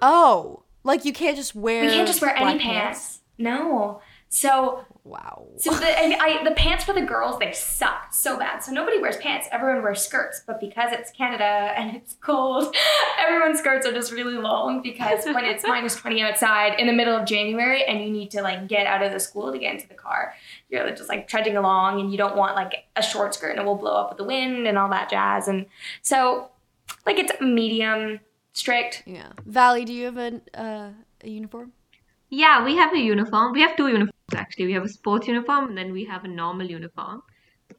Oh, 0.00 0.62
like 0.82 1.04
you 1.04 1.12
can't 1.12 1.36
just 1.36 1.54
wear. 1.54 1.82
We 1.84 1.90
can't 1.90 2.08
just 2.08 2.22
wear 2.22 2.34
any 2.34 2.58
black 2.58 2.60
pants. 2.60 3.20
No. 3.36 4.00
So 4.34 4.84
Wow. 5.04 5.48
So 5.58 5.70
the 5.70 5.86
and 5.86 6.14
I, 6.14 6.42
the 6.44 6.52
pants 6.52 6.82
for 6.82 6.94
the 6.94 7.02
girls 7.02 7.38
they 7.38 7.52
suck 7.52 8.14
so 8.14 8.38
bad. 8.38 8.60
So 8.60 8.72
nobody 8.72 8.98
wears 8.98 9.18
pants. 9.18 9.46
Everyone 9.52 9.82
wears 9.82 10.00
skirts. 10.00 10.42
But 10.46 10.60
because 10.60 10.92
it's 10.92 11.10
Canada 11.10 11.44
and 11.44 11.94
it's 11.94 12.16
cold, 12.22 12.74
everyone's 13.20 13.58
skirts 13.58 13.86
are 13.86 13.92
just 13.92 14.10
really 14.10 14.38
long 14.38 14.80
because 14.80 15.26
when 15.26 15.44
it's 15.44 15.62
minus 15.68 15.94
twenty 15.94 16.22
outside 16.22 16.80
in 16.80 16.86
the 16.86 16.92
middle 16.94 17.14
of 17.14 17.26
January 17.26 17.84
and 17.84 18.00
you 18.00 18.10
need 18.10 18.30
to 18.30 18.40
like 18.40 18.66
get 18.66 18.86
out 18.86 19.02
of 19.02 19.12
the 19.12 19.20
school 19.20 19.52
to 19.52 19.58
get 19.58 19.74
into 19.74 19.86
the 19.88 19.94
car, 19.94 20.32
you're 20.70 20.88
just 20.90 21.10
like 21.10 21.28
trudging 21.28 21.58
along 21.58 22.00
and 22.00 22.10
you 22.10 22.16
don't 22.16 22.34
want 22.34 22.56
like 22.56 22.86
a 22.96 23.02
short 23.02 23.34
skirt 23.34 23.50
and 23.50 23.60
it 23.60 23.66
will 23.66 23.76
blow 23.76 23.94
up 23.94 24.08
with 24.08 24.16
the 24.16 24.24
wind 24.24 24.66
and 24.66 24.78
all 24.78 24.88
that 24.88 25.10
jazz. 25.10 25.48
And 25.48 25.66
so 26.00 26.48
like 27.04 27.18
it's 27.18 27.32
medium 27.42 28.20
strict. 28.54 29.02
yeah. 29.04 29.32
Valli, 29.44 29.84
do 29.84 29.92
you 29.92 30.06
have 30.06 30.16
a 30.16 30.40
uh, 30.54 30.90
a 31.22 31.28
uniform? 31.28 31.72
Yeah, 32.34 32.64
we 32.64 32.76
have 32.76 32.92
a 32.92 32.98
uniform. 32.98 33.52
We 33.52 33.60
have 33.60 33.76
two 33.76 33.86
uniforms 33.88 34.34
actually. 34.34 34.66
We 34.66 34.72
have 34.72 34.84
a 34.84 34.88
sports 34.88 35.28
uniform 35.28 35.68
and 35.68 35.78
then 35.78 35.92
we 35.92 36.04
have 36.06 36.24
a 36.24 36.28
normal 36.28 36.66
uniform. 36.66 37.22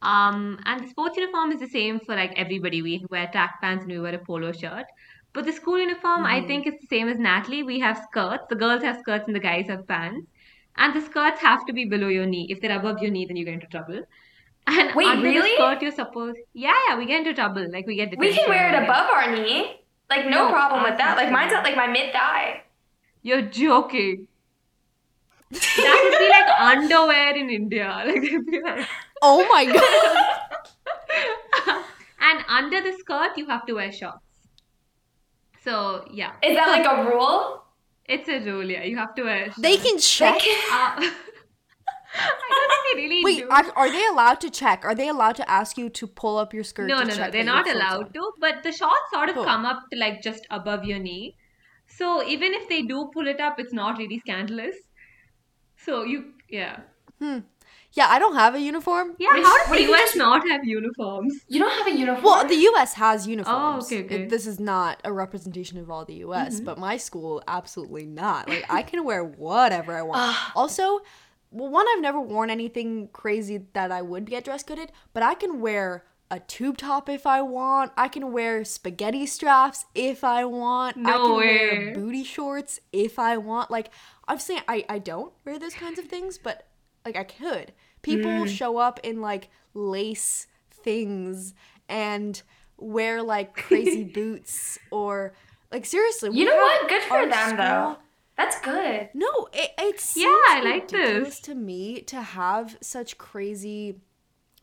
Um, 0.02 0.58
and 0.64 0.82
the 0.82 0.88
sports 0.88 1.16
uniform 1.16 1.52
is 1.52 1.60
the 1.60 1.68
same 1.68 2.00
for 2.00 2.14
like 2.16 2.32
everybody. 2.36 2.80
We 2.82 3.04
wear 3.10 3.26
track 3.28 3.60
pants 3.60 3.82
and 3.82 3.92
we 3.92 4.00
wear 4.00 4.14
a 4.14 4.18
polo 4.18 4.52
shirt. 4.52 4.86
But 5.34 5.44
the 5.44 5.52
school 5.52 5.78
uniform, 5.78 6.24
I 6.24 6.40
think, 6.46 6.66
is 6.66 6.74
the 6.80 6.86
same 6.86 7.08
as 7.08 7.18
Natalie. 7.18 7.62
We 7.62 7.78
have 7.80 7.98
skirts. 8.04 8.44
The 8.48 8.56
girls 8.56 8.82
have 8.82 8.98
skirts 9.00 9.24
and 9.26 9.36
the 9.36 9.40
guys 9.40 9.66
have 9.68 9.86
pants. 9.86 10.26
And 10.78 10.94
the 10.94 11.02
skirts 11.02 11.40
have 11.40 11.66
to 11.66 11.74
be 11.74 11.84
below 11.84 12.08
your 12.08 12.24
knee. 12.24 12.46
If 12.48 12.62
they're 12.62 12.78
above 12.78 13.02
your 13.02 13.10
knee, 13.10 13.26
then 13.26 13.36
you 13.36 13.44
get 13.44 13.54
into 13.54 13.66
trouble. 13.66 14.00
And 14.68 14.96
Wait, 14.96 15.06
under 15.06 15.22
really? 15.22 15.50
the 15.50 15.56
skirt, 15.56 15.82
you're 15.82 15.92
supposed. 15.92 16.38
Yeah, 16.52 16.74
yeah, 16.88 16.98
we 16.98 17.06
get 17.06 17.18
into 17.18 17.34
trouble. 17.34 17.70
Like 17.70 17.86
we 17.86 17.94
get. 17.94 18.18
We 18.18 18.32
can 18.34 18.48
wear 18.48 18.68
it 18.74 18.82
above 18.82 19.10
our 19.10 19.30
knee. 19.30 19.76
Like 20.10 20.24
no, 20.24 20.46
No, 20.46 20.50
problem 20.50 20.82
with 20.82 20.98
that. 20.98 21.16
Like 21.16 21.30
mine's 21.30 21.52
at 21.52 21.62
like 21.62 21.76
my 21.76 21.86
mid 21.86 22.12
thigh. 22.12 22.62
You're 23.22 23.42
joking. 23.42 24.26
That 25.50 26.00
would 26.02 26.18
be 26.18 26.28
like 26.28 26.48
underwear 26.60 27.36
in 27.36 27.50
India. 27.50 28.02
Like 28.06 28.22
be 28.50 28.60
like. 28.62 28.88
Oh 29.22 29.46
my 29.48 29.64
god. 29.64 29.84
and 32.20 32.44
under 32.48 32.80
the 32.82 32.92
skirt, 32.98 33.36
you 33.36 33.46
have 33.46 33.64
to 33.66 33.74
wear 33.74 33.92
shorts. 33.92 34.18
So 35.64 36.04
yeah, 36.12 36.32
Is 36.42 36.56
that 36.56 36.68
like 36.68 36.86
a 36.86 37.10
rule? 37.10 37.62
it's 38.04 38.28
a 38.28 38.38
rule. 38.40 38.64
Yeah, 38.70 38.84
you 38.84 38.96
have 38.96 39.14
to 39.16 39.22
wear. 39.24 39.44
Shorts. 39.46 39.58
they 39.60 39.76
can 39.76 39.98
check. 39.98 40.36
Uh, 40.70 41.10
I 42.18 42.30
don't 42.50 42.70
think 42.70 42.82
they 42.96 43.02
really 43.02 43.24
Wait, 43.24 43.40
do. 43.40 43.48
are, 43.50 43.64
are 43.76 43.90
they 43.90 44.06
allowed 44.06 44.40
to 44.40 44.50
check? 44.50 44.84
Are 44.84 44.94
they 44.94 45.08
allowed 45.08 45.36
to 45.36 45.50
ask 45.50 45.76
you 45.76 45.88
to 45.90 46.06
pull 46.06 46.38
up 46.38 46.54
your 46.54 46.64
skirt? 46.64 46.86
no, 46.88 47.00
to 47.00 47.06
no, 47.08 47.16
no. 47.16 47.30
They're 47.30 47.44
not 47.44 47.68
allowed 47.68 48.06
on? 48.06 48.12
to. 48.12 48.32
But 48.40 48.62
the 48.62 48.72
shorts 48.72 49.10
sort 49.12 49.28
of 49.28 49.34
Cool. 49.34 49.44
come 49.44 49.66
up 49.66 49.82
to 49.92 49.98
like 49.98 50.22
just 50.22 50.46
above 50.50 50.84
your 50.84 50.98
knee. 50.98 51.36
So 51.88 52.22
even 52.26 52.54
if 52.54 52.68
they 52.68 52.82
do 52.82 53.10
pull 53.12 53.26
it 53.26 53.40
up, 53.40 53.58
it's 53.58 53.72
not 53.72 53.98
really 53.98 54.18
scandalous. 54.20 54.76
So 55.86 56.02
you, 56.02 56.32
yeah. 56.50 56.80
Hmm. 57.20 57.38
Yeah, 57.92 58.08
I 58.10 58.18
don't 58.18 58.34
have 58.34 58.54
a 58.54 58.60
uniform. 58.60 59.14
Yeah, 59.18 59.28
What- 59.28 59.44
how 59.46 59.56
does 59.58 59.68
what 59.70 59.78
the 59.78 59.84
US 59.92 60.00
just- 60.00 60.16
not 60.16 60.46
have 60.48 60.64
uniforms? 60.64 61.32
You 61.48 61.60
don't 61.60 61.70
have 61.78 61.86
a 61.86 61.96
uniform. 61.96 62.24
Well, 62.24 62.46
the 62.46 62.56
U.S. 62.70 62.94
has 62.94 63.26
uniforms. 63.26 63.86
okay, 63.86 64.04
okay. 64.04 64.22
It- 64.24 64.28
this 64.28 64.46
is 64.46 64.58
not 64.60 65.00
a 65.04 65.12
representation 65.12 65.78
of 65.78 65.90
all 65.90 66.04
the 66.04 66.16
U.S., 66.26 66.60
but 66.60 66.76
my 66.78 66.96
school 66.98 67.42
absolutely 67.48 68.04
not. 68.04 68.48
Like 68.48 68.66
I 68.68 68.82
can 68.82 69.04
wear 69.04 69.24
whatever 69.24 69.96
I 69.96 70.02
want. 70.02 70.36
also, 70.56 71.00
well, 71.50 71.70
one 71.70 71.86
I've 71.92 72.02
never 72.02 72.20
worn 72.20 72.50
anything 72.50 73.08
crazy 73.12 73.56
that 73.72 73.90
I 73.92 74.02
would 74.02 74.26
get 74.26 74.44
dress 74.44 74.62
coded, 74.62 74.92
but 75.14 75.22
I 75.22 75.34
can 75.34 75.60
wear 75.60 76.04
a 76.30 76.40
tube 76.40 76.78
top 76.78 77.08
if 77.08 77.26
I 77.26 77.42
want. 77.42 77.92
I 77.96 78.08
can 78.08 78.32
wear 78.32 78.64
spaghetti 78.64 79.26
straps 79.26 79.84
if 79.94 80.24
I 80.24 80.44
want. 80.44 80.96
I 80.98 81.12
can 81.12 81.36
way. 81.36 81.36
wear 81.36 81.94
booty 81.94 82.24
shorts 82.24 82.80
if 82.92 83.18
I 83.18 83.36
want. 83.36 83.70
Like 83.70 83.90
I'm 84.26 84.38
saying, 84.38 84.62
I 84.68 84.84
I 84.88 84.98
don't 84.98 85.32
wear 85.44 85.58
those 85.58 85.74
kinds 85.74 85.98
of 85.98 86.06
things, 86.06 86.38
but 86.38 86.66
like 87.04 87.16
I 87.16 87.24
could. 87.24 87.72
People 88.02 88.40
hmm. 88.40 88.46
show 88.46 88.76
up 88.76 89.00
in 89.02 89.20
like 89.20 89.48
lace 89.74 90.46
things 90.70 91.54
and 91.88 92.40
wear 92.76 93.22
like 93.22 93.54
crazy 93.66 94.04
boots 94.04 94.78
or 94.90 95.34
like 95.72 95.84
seriously. 95.84 96.30
you 96.32 96.44
know 96.44 96.56
what? 96.56 96.88
Good 96.88 97.02
for 97.02 97.26
them 97.26 97.48
school- 97.48 97.56
though. 97.58 97.96
That's 98.36 98.60
good. 98.60 99.08
No, 99.14 99.48
it, 99.54 99.70
it's 99.78 100.14
Yeah, 100.14 100.26
I 100.26 100.60
like 100.62 100.88
this. 100.88 101.40
to 101.40 101.54
me 101.54 102.02
to 102.02 102.20
have 102.20 102.76
such 102.82 103.16
crazy 103.16 103.96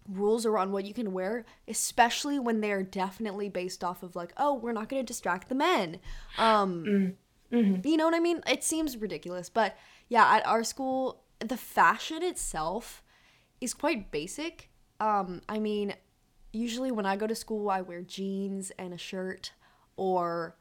rules 0.09 0.45
around 0.45 0.71
what 0.71 0.85
you 0.85 0.93
can 0.93 1.13
wear, 1.13 1.45
especially 1.67 2.39
when 2.39 2.61
they 2.61 2.71
are 2.71 2.83
definitely 2.83 3.49
based 3.49 3.83
off 3.83 4.03
of 4.03 4.15
like, 4.15 4.33
oh, 4.37 4.53
we're 4.53 4.73
not 4.73 4.89
going 4.89 5.01
to 5.01 5.05
distract 5.07 5.49
the 5.49 5.55
men. 5.55 5.99
Um, 6.37 7.15
Mm-hmm. 7.51 7.87
you 7.87 7.97
know 7.97 8.05
what 8.05 8.15
I 8.15 8.19
mean? 8.19 8.41
It 8.47 8.63
seems 8.63 8.97
ridiculous, 8.97 9.47
but 9.47 9.77
yeah, 10.09 10.25
at 10.25 10.47
our 10.47 10.63
school, 10.63 11.21
the 11.39 11.55
fashion 11.55 12.23
itself 12.23 13.03
is 13.61 13.75
quite 13.75 14.09
basic. 14.09 14.69
Um, 14.99 15.41
I 15.47 15.59
mean, 15.59 15.93
usually 16.51 16.91
when 16.91 17.05
I 17.05 17.15
go 17.15 17.27
to 17.27 17.35
school, 17.35 17.69
I 17.69 17.81
wear 17.81 18.01
jeans 18.01 18.71
and 18.79 18.91
a 18.91 18.97
shirt, 18.97 19.51
or 19.97 20.55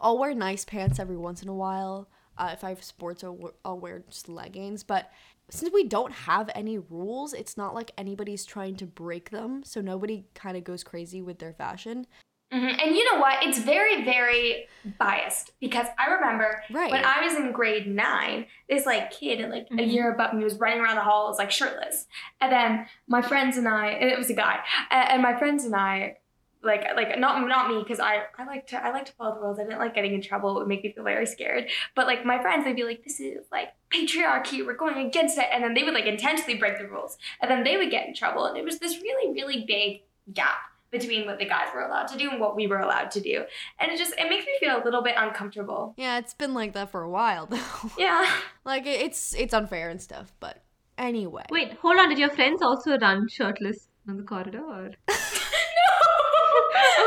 I'll 0.00 0.16
wear 0.16 0.32
nice 0.32 0.64
pants 0.64 1.00
every 1.00 1.16
once 1.16 1.42
in 1.42 1.48
a 1.48 1.54
while. 1.54 2.08
Uh, 2.38 2.50
if 2.52 2.62
I 2.62 2.68
have 2.68 2.84
sports, 2.84 3.24
I'll, 3.24 3.54
I'll 3.64 3.78
wear 3.80 4.04
just 4.08 4.28
leggings. 4.28 4.84
But 4.84 5.10
since 5.50 5.72
we 5.72 5.84
don't 5.84 6.12
have 6.12 6.50
any 6.54 6.78
rules, 6.78 7.32
it's 7.32 7.56
not 7.56 7.74
like 7.74 7.92
anybody's 7.96 8.44
trying 8.44 8.76
to 8.76 8.86
break 8.86 9.30
them. 9.30 9.62
So 9.64 9.80
nobody 9.80 10.24
kind 10.34 10.56
of 10.56 10.64
goes 10.64 10.82
crazy 10.82 11.22
with 11.22 11.38
their 11.38 11.52
fashion. 11.52 12.06
Mhm. 12.52 12.80
And 12.80 12.94
you 12.96 13.12
know 13.12 13.18
what? 13.20 13.44
It's 13.44 13.58
very, 13.58 14.04
very 14.04 14.68
biased 14.98 15.50
because 15.60 15.88
I 15.98 16.06
remember 16.12 16.62
Right. 16.70 16.92
when 16.92 17.04
I 17.04 17.22
was 17.24 17.34
in 17.34 17.50
grade 17.50 17.88
nine, 17.88 18.46
this 18.68 18.86
like 18.86 19.10
kid, 19.10 19.48
like 19.50 19.66
a 19.72 19.74
Mhm. 19.74 19.92
year 19.92 20.12
above 20.12 20.32
me, 20.32 20.44
was 20.44 20.58
running 20.58 20.80
around 20.80 20.94
the 20.94 21.02
halls 21.02 21.38
like 21.38 21.50
shirtless. 21.50 22.06
And 22.40 22.52
then 22.52 22.88
my 23.08 23.20
friends 23.20 23.56
and 23.56 23.66
I, 23.68 23.88
and 23.88 24.08
it 24.10 24.16
was 24.16 24.30
a 24.30 24.34
guy, 24.34 24.60
and 24.90 25.22
my 25.22 25.36
friends 25.36 25.64
and 25.64 25.74
I, 25.74 26.18
like 26.62 26.84
like 26.96 27.18
not 27.18 27.46
not 27.46 27.68
me 27.70 27.78
because 27.82 28.00
I 28.00 28.22
I 28.38 28.44
like 28.44 28.66
to 28.68 28.84
I 28.84 28.90
like 28.90 29.04
to 29.06 29.12
follow 29.12 29.34
the 29.34 29.40
rules. 29.40 29.58
I 29.58 29.64
didn't 29.64 29.78
like 29.78 29.94
getting 29.94 30.14
in 30.14 30.22
trouble. 30.22 30.50
It 30.56 30.60
would 30.60 30.68
make 30.68 30.82
me 30.82 30.92
feel 30.92 31.04
very 31.04 31.26
scared. 31.26 31.68
But 31.94 32.06
like 32.06 32.24
my 32.24 32.40
friends, 32.40 32.64
they'd 32.64 32.74
be 32.76 32.84
like, 32.84 33.04
"This 33.04 33.20
is 33.20 33.46
like 33.52 33.68
patriarchy. 33.90 34.64
We're 34.66 34.76
going 34.76 35.06
against 35.06 35.38
it," 35.38 35.46
and 35.52 35.62
then 35.62 35.74
they 35.74 35.84
would 35.84 35.94
like 35.94 36.06
intentionally 36.06 36.58
break 36.58 36.78
the 36.78 36.88
rules, 36.88 37.18
and 37.40 37.50
then 37.50 37.62
they 37.64 37.76
would 37.76 37.90
get 37.90 38.08
in 38.08 38.14
trouble. 38.14 38.46
And 38.46 38.56
it 38.56 38.64
was 38.64 38.78
this 38.78 39.00
really 39.00 39.32
really 39.32 39.64
big 39.66 40.02
gap 40.34 40.58
between 40.90 41.26
what 41.26 41.38
the 41.38 41.44
guys 41.44 41.68
were 41.74 41.82
allowed 41.82 42.06
to 42.08 42.16
do 42.16 42.30
and 42.30 42.40
what 42.40 42.56
we 42.56 42.66
were 42.66 42.78
allowed 42.78 43.10
to 43.10 43.20
do. 43.20 43.44
And 43.78 43.92
it 43.92 43.98
just 43.98 44.14
it 44.18 44.28
makes 44.28 44.46
me 44.46 44.52
feel 44.58 44.80
a 44.80 44.84
little 44.84 45.02
bit 45.02 45.14
uncomfortable. 45.16 45.94
Yeah, 45.96 46.18
it's 46.18 46.34
been 46.34 46.54
like 46.54 46.72
that 46.72 46.90
for 46.90 47.02
a 47.02 47.10
while 47.10 47.46
though. 47.50 47.90
Yeah. 47.98 48.28
like 48.64 48.86
it's 48.86 49.34
it's 49.34 49.54
unfair 49.54 49.90
and 49.90 50.00
stuff. 50.00 50.32
But 50.40 50.62
anyway, 50.98 51.44
Wait, 51.50 51.74
hold 51.74 51.98
on. 51.98 52.08
Did 52.08 52.18
your 52.18 52.30
friends 52.30 52.62
also 52.62 52.98
run 52.98 53.28
shirtless 53.28 53.88
on 54.08 54.16
the 54.16 54.22
corridor? 54.22 54.92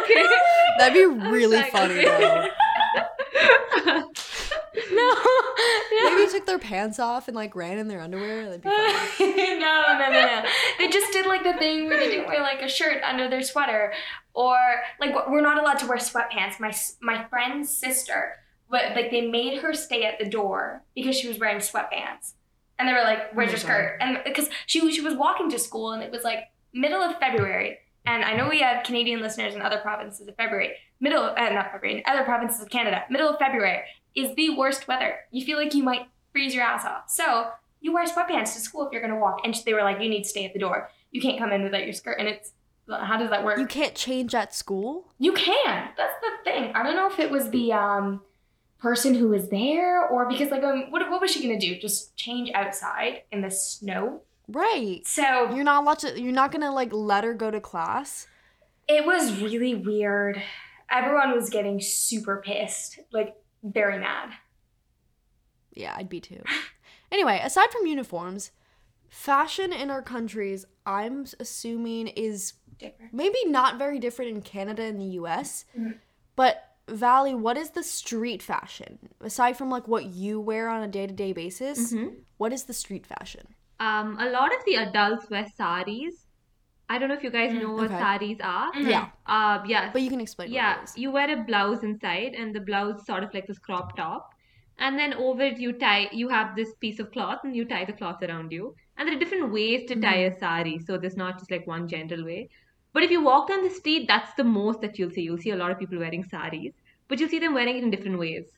Okay. 0.04 0.26
that'd 0.80 0.94
be 0.94 1.06
really 1.06 1.62
funny 1.64 2.06
though. 2.06 2.48
no. 4.92 5.16
Maybe 6.04 6.32
took 6.32 6.46
their 6.46 6.60
pants 6.60 7.00
off 7.00 7.28
and 7.28 7.36
like 7.36 7.56
ran 7.56 7.78
in 7.78 7.88
their 7.88 8.02
underwear. 8.02 8.46
That'd 8.46 8.62
be 8.62 8.70
funny. 8.70 9.60
no, 9.60 9.84
no, 9.88 10.00
no, 10.00 10.12
no. 10.12 10.44
They 10.78 10.88
just 10.88 11.12
did 11.12 11.26
like 11.26 11.44
the 11.44 11.54
thing 11.54 11.88
where 11.88 12.00
they 12.00 12.10
didn't 12.10 12.28
wear 12.28 12.42
like 12.42 12.62
a 12.62 12.70
shirt 12.70 13.02
under 13.04 13.30
their 13.30 13.44
sweater, 13.44 13.94
or 14.34 14.58
like 15.00 15.14
we're 15.30 15.42
not 15.42 15.58
allowed 15.58 15.80
to 15.80 15.88
wear 15.88 15.98
sweatpants. 15.98 16.60
My 16.60 16.74
my 17.02 17.26
friend's 17.30 17.70
sister, 17.70 18.36
but 18.70 18.96
like 18.96 19.12
they 19.12 19.22
made 19.22 19.62
her 19.62 19.74
stay 19.74 20.04
at 20.04 20.20
the 20.20 20.30
door 20.30 20.84
because 20.96 21.18
she 21.18 21.28
was 21.28 21.40
wearing 21.40 21.58
sweatpants, 21.58 22.34
and 22.78 22.88
they 22.88 22.94
were 22.94 23.04
like, 23.04 23.34
"Where's 23.34 23.50
Oh 23.50 23.52
your 23.52 23.58
my 23.58 23.64
skirt?" 23.64 23.98
And 24.02 24.20
because 24.24 24.50
she 24.66 24.92
she 24.92 25.02
was 25.02 25.16
walking 25.16 25.50
to 25.52 25.60
school, 25.60 25.92
and 25.92 26.04
it 26.04 26.12
was 26.12 26.24
like 26.24 26.46
middle 26.74 27.02
of 27.02 27.18
February. 27.20 27.80
And 28.06 28.24
I 28.24 28.36
know 28.36 28.50
we 28.50 28.60
have 28.62 28.84
Canadian 28.84 29.22
listeners 29.22 29.56
in 29.56 29.62
other 29.62 29.78
provinces 29.78 30.28
of 30.28 30.36
February. 30.36 30.74
Middle, 31.00 31.24
uh, 31.24 31.50
not 31.50 31.72
February, 31.72 31.98
in 31.98 32.04
other 32.06 32.24
provinces 32.24 32.62
of 32.62 32.70
Canada. 32.70 33.04
Middle 33.10 33.30
of 33.30 33.38
February 33.40 33.82
is 34.16 34.36
the 34.36 34.56
worst 34.56 34.88
weather. 34.88 35.16
You 35.32 35.46
feel 35.46 35.58
like 35.58 35.74
you 35.74 35.84
might 35.84 36.08
freeze 36.32 36.54
your 36.54 36.64
ass 36.64 36.86
off. 36.86 37.10
So 37.10 37.50
you 37.82 37.94
wear 37.94 38.06
sweatpants 38.06 38.54
to 38.54 38.60
school 38.60 38.86
if 38.86 38.92
you're 38.92 39.02
gonna 39.02 39.20
walk. 39.20 39.42
And 39.44 39.54
they 39.66 39.74
were 39.74 39.84
like, 39.84 40.02
you 40.02 40.10
need 40.10 40.24
to 40.24 40.30
stay 40.30 40.46
at 40.46 40.54
the 40.54 40.60
door. 40.60 40.90
You 41.12 41.22
can't 41.22 41.40
come 41.40 41.52
in 41.52 41.64
without 41.64 41.84
your 41.84 41.94
skirt. 41.94 42.20
And 42.20 42.28
it's 42.28 42.52
how 42.90 43.18
does 43.18 43.30
that 43.30 43.44
work? 43.44 43.60
You 43.60 43.68
can't 43.68 43.96
change 43.96 44.34
at 44.34 44.54
school. 44.54 45.12
You 45.20 45.34
can. 45.34 45.90
That's 45.96 46.14
the 46.22 46.32
thing. 46.44 46.72
I 46.74 46.84
don't 46.84 46.96
know 46.96 47.08
if 47.08 47.20
it 47.20 47.30
was 47.30 47.50
the 47.52 47.74
um 47.74 48.22
person 48.80 49.14
who 49.14 49.28
was 49.30 49.50
there 49.50 50.08
or 50.08 50.28
because 50.30 50.52
like 50.52 50.64
um 50.64 50.86
what 50.90 51.10
what 51.10 51.22
was 51.22 51.32
she 51.32 51.42
gonna 51.42 51.60
do? 51.60 51.78
Just 51.78 52.16
change 52.16 52.50
outside 52.54 53.24
in 53.32 53.42
the 53.42 53.52
snow? 53.52 54.22
Right. 54.52 55.02
So 55.06 55.54
You're 55.54 55.64
not 55.64 55.84
allowed 55.84 56.00
to. 56.00 56.20
You're 56.22 56.32
not 56.34 56.52
gonna 56.52 56.74
like 56.74 56.92
let 56.92 57.24
her 57.24 57.34
go 57.34 57.52
to 57.52 57.60
class. 57.62 58.28
it 58.88 59.06
was 59.06 59.42
really 59.42 59.76
weird. 59.76 60.42
Everyone 60.92 61.32
was 61.36 61.50
getting 61.52 61.80
super 61.80 62.42
pissed, 62.44 63.00
like 63.12 63.36
very 63.64 64.00
mad. 64.00 64.32
Yeah, 65.74 65.94
I'd 65.96 66.10
be 66.10 66.20
too. 66.20 66.42
Anyway, 67.12 67.42
aside 67.44 67.72
from 67.72 67.88
uniforms, 67.88 68.52
fashion 69.08 69.74
in 69.74 69.90
our 69.90 70.04
countries, 70.04 70.64
I'm 70.86 71.26
assuming 71.40 72.06
is 72.10 72.54
Different. 72.78 73.12
maybe 73.16 73.40
not 73.48 73.80
very 73.80 73.98
different 73.98 74.30
in 74.30 74.44
Canada 74.44 74.84
and 74.84 75.02
the 75.02 75.18
US. 75.20 75.66
Mhm. 75.76 75.98
But 76.36 76.76
Valli, 76.88 77.34
what 77.34 77.58
is 77.58 77.72
the 77.72 77.82
street 77.82 78.44
fashion? 78.44 79.10
Aside 79.22 79.58
from 79.58 79.72
like 79.72 79.88
what 79.88 80.06
you 80.06 80.40
wear 80.40 80.70
on 80.70 80.84
a 80.84 80.88
day-to-day 80.88 81.34
basis, 81.34 81.94
Mhm. 81.94 82.18
what 82.38 82.54
is 82.54 82.66
the 82.66 82.74
street 82.74 83.08
fashion? 83.08 83.56
Um, 83.80 84.18
a 84.20 84.30
lot 84.30 84.54
of 84.56 84.64
the 84.66 84.76
adults 84.76 85.30
wear 85.30 85.46
saris. 85.56 86.26
I 86.90 86.98
don't 86.98 87.08
know 87.10 87.16
if 87.16 87.24
you 87.24 87.30
guys 87.30 87.52
Mm, 87.52 87.62
know 87.62 87.74
what 87.74 87.92
okay. 87.92 88.00
saris 88.00 88.40
are. 88.42 88.72
Mhm. 88.74 88.90
Yeah, 88.90 89.10
Uh, 89.28 89.64
yeah. 89.68 89.90
but 89.94 90.02
you 90.02 90.10
can 90.10 90.20
explain 90.22 90.52
yeah, 90.52 90.72
what 90.78 90.82
it 90.82 90.90
is. 90.90 90.98
you 90.98 91.12
wear 91.12 91.30
a 91.40 91.44
blouse 91.44 91.84
inside, 91.84 92.34
and 92.34 92.54
the 92.54 92.60
blouse 92.60 93.06
sort 93.06 93.24
of 93.24 93.34
like 93.34 93.48
this 93.48 93.60
crop 93.60 93.96
top, 93.96 94.34
and 94.80 94.98
then 94.98 95.14
over 95.14 95.44
it 95.44 95.60
you 95.60 95.74
tie. 95.74 96.10
You 96.12 96.30
have 96.30 96.56
this 96.56 96.74
piece 96.86 97.00
of 97.00 97.12
cloth, 97.12 97.40
and 97.44 97.56
you 97.56 97.66
tie 97.66 97.86
the 97.86 97.94
cloth 97.94 98.24
around 98.24 98.52
you. 98.52 98.76
And 98.98 99.08
there 99.08 99.16
are 99.16 99.20
different 99.20 99.52
ways 99.54 99.86
to 99.92 99.96
tie 100.08 100.24
a 100.30 100.38
sari, 100.40 100.80
so 100.80 100.98
there's 100.98 101.16
not 101.16 101.38
just 101.40 101.52
like 101.52 101.68
one 101.68 101.88
general 101.88 102.26
way. 102.26 102.50
But 102.92 103.04
if 103.04 103.12
you 103.12 103.22
walk 103.22 103.48
down 103.50 103.64
the 103.64 103.70
street, 103.70 104.08
that's 104.08 104.34
the 104.34 104.44
most 104.44 104.82
that 104.82 104.98
you'll 105.00 105.12
see. 105.12 105.22
You'll 105.22 105.38
see 105.38 105.52
a 105.52 105.56
lot 105.56 105.72
of 105.72 105.80
people 105.80 106.00
wearing 106.00 106.24
saris, 106.24 106.74
but 107.08 107.20
you'll 107.20 107.30
see 107.30 107.40
them 107.40 107.54
wearing 107.54 107.78
it 107.78 107.84
in 107.84 107.92
different 107.92 108.18
ways. 108.20 108.58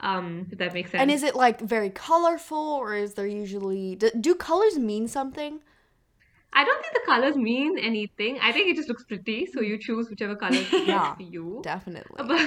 Um, 0.00 0.46
if 0.52 0.58
that 0.58 0.74
makes 0.74 0.90
sense. 0.90 1.00
And 1.00 1.10
is 1.10 1.22
it 1.22 1.34
like 1.34 1.60
very 1.60 1.90
colorful, 1.90 2.58
or 2.58 2.94
is 2.94 3.14
there 3.14 3.26
usually 3.26 3.96
do, 3.96 4.10
do 4.20 4.34
colors 4.34 4.78
mean 4.78 5.08
something? 5.08 5.60
I 6.52 6.64
don't 6.64 6.80
think 6.82 6.94
the 6.94 7.02
colors 7.04 7.36
mean 7.36 7.78
anything. 7.78 8.38
I 8.42 8.50
think 8.52 8.68
it 8.70 8.76
just 8.76 8.88
looks 8.88 9.04
pretty, 9.04 9.46
so 9.46 9.60
you 9.60 9.78
choose 9.78 10.08
whichever 10.08 10.36
color 10.36 10.56
Yeah. 10.86 11.14
for 11.14 11.22
you. 11.22 11.60
Definitely. 11.62 12.16
But 12.16 12.38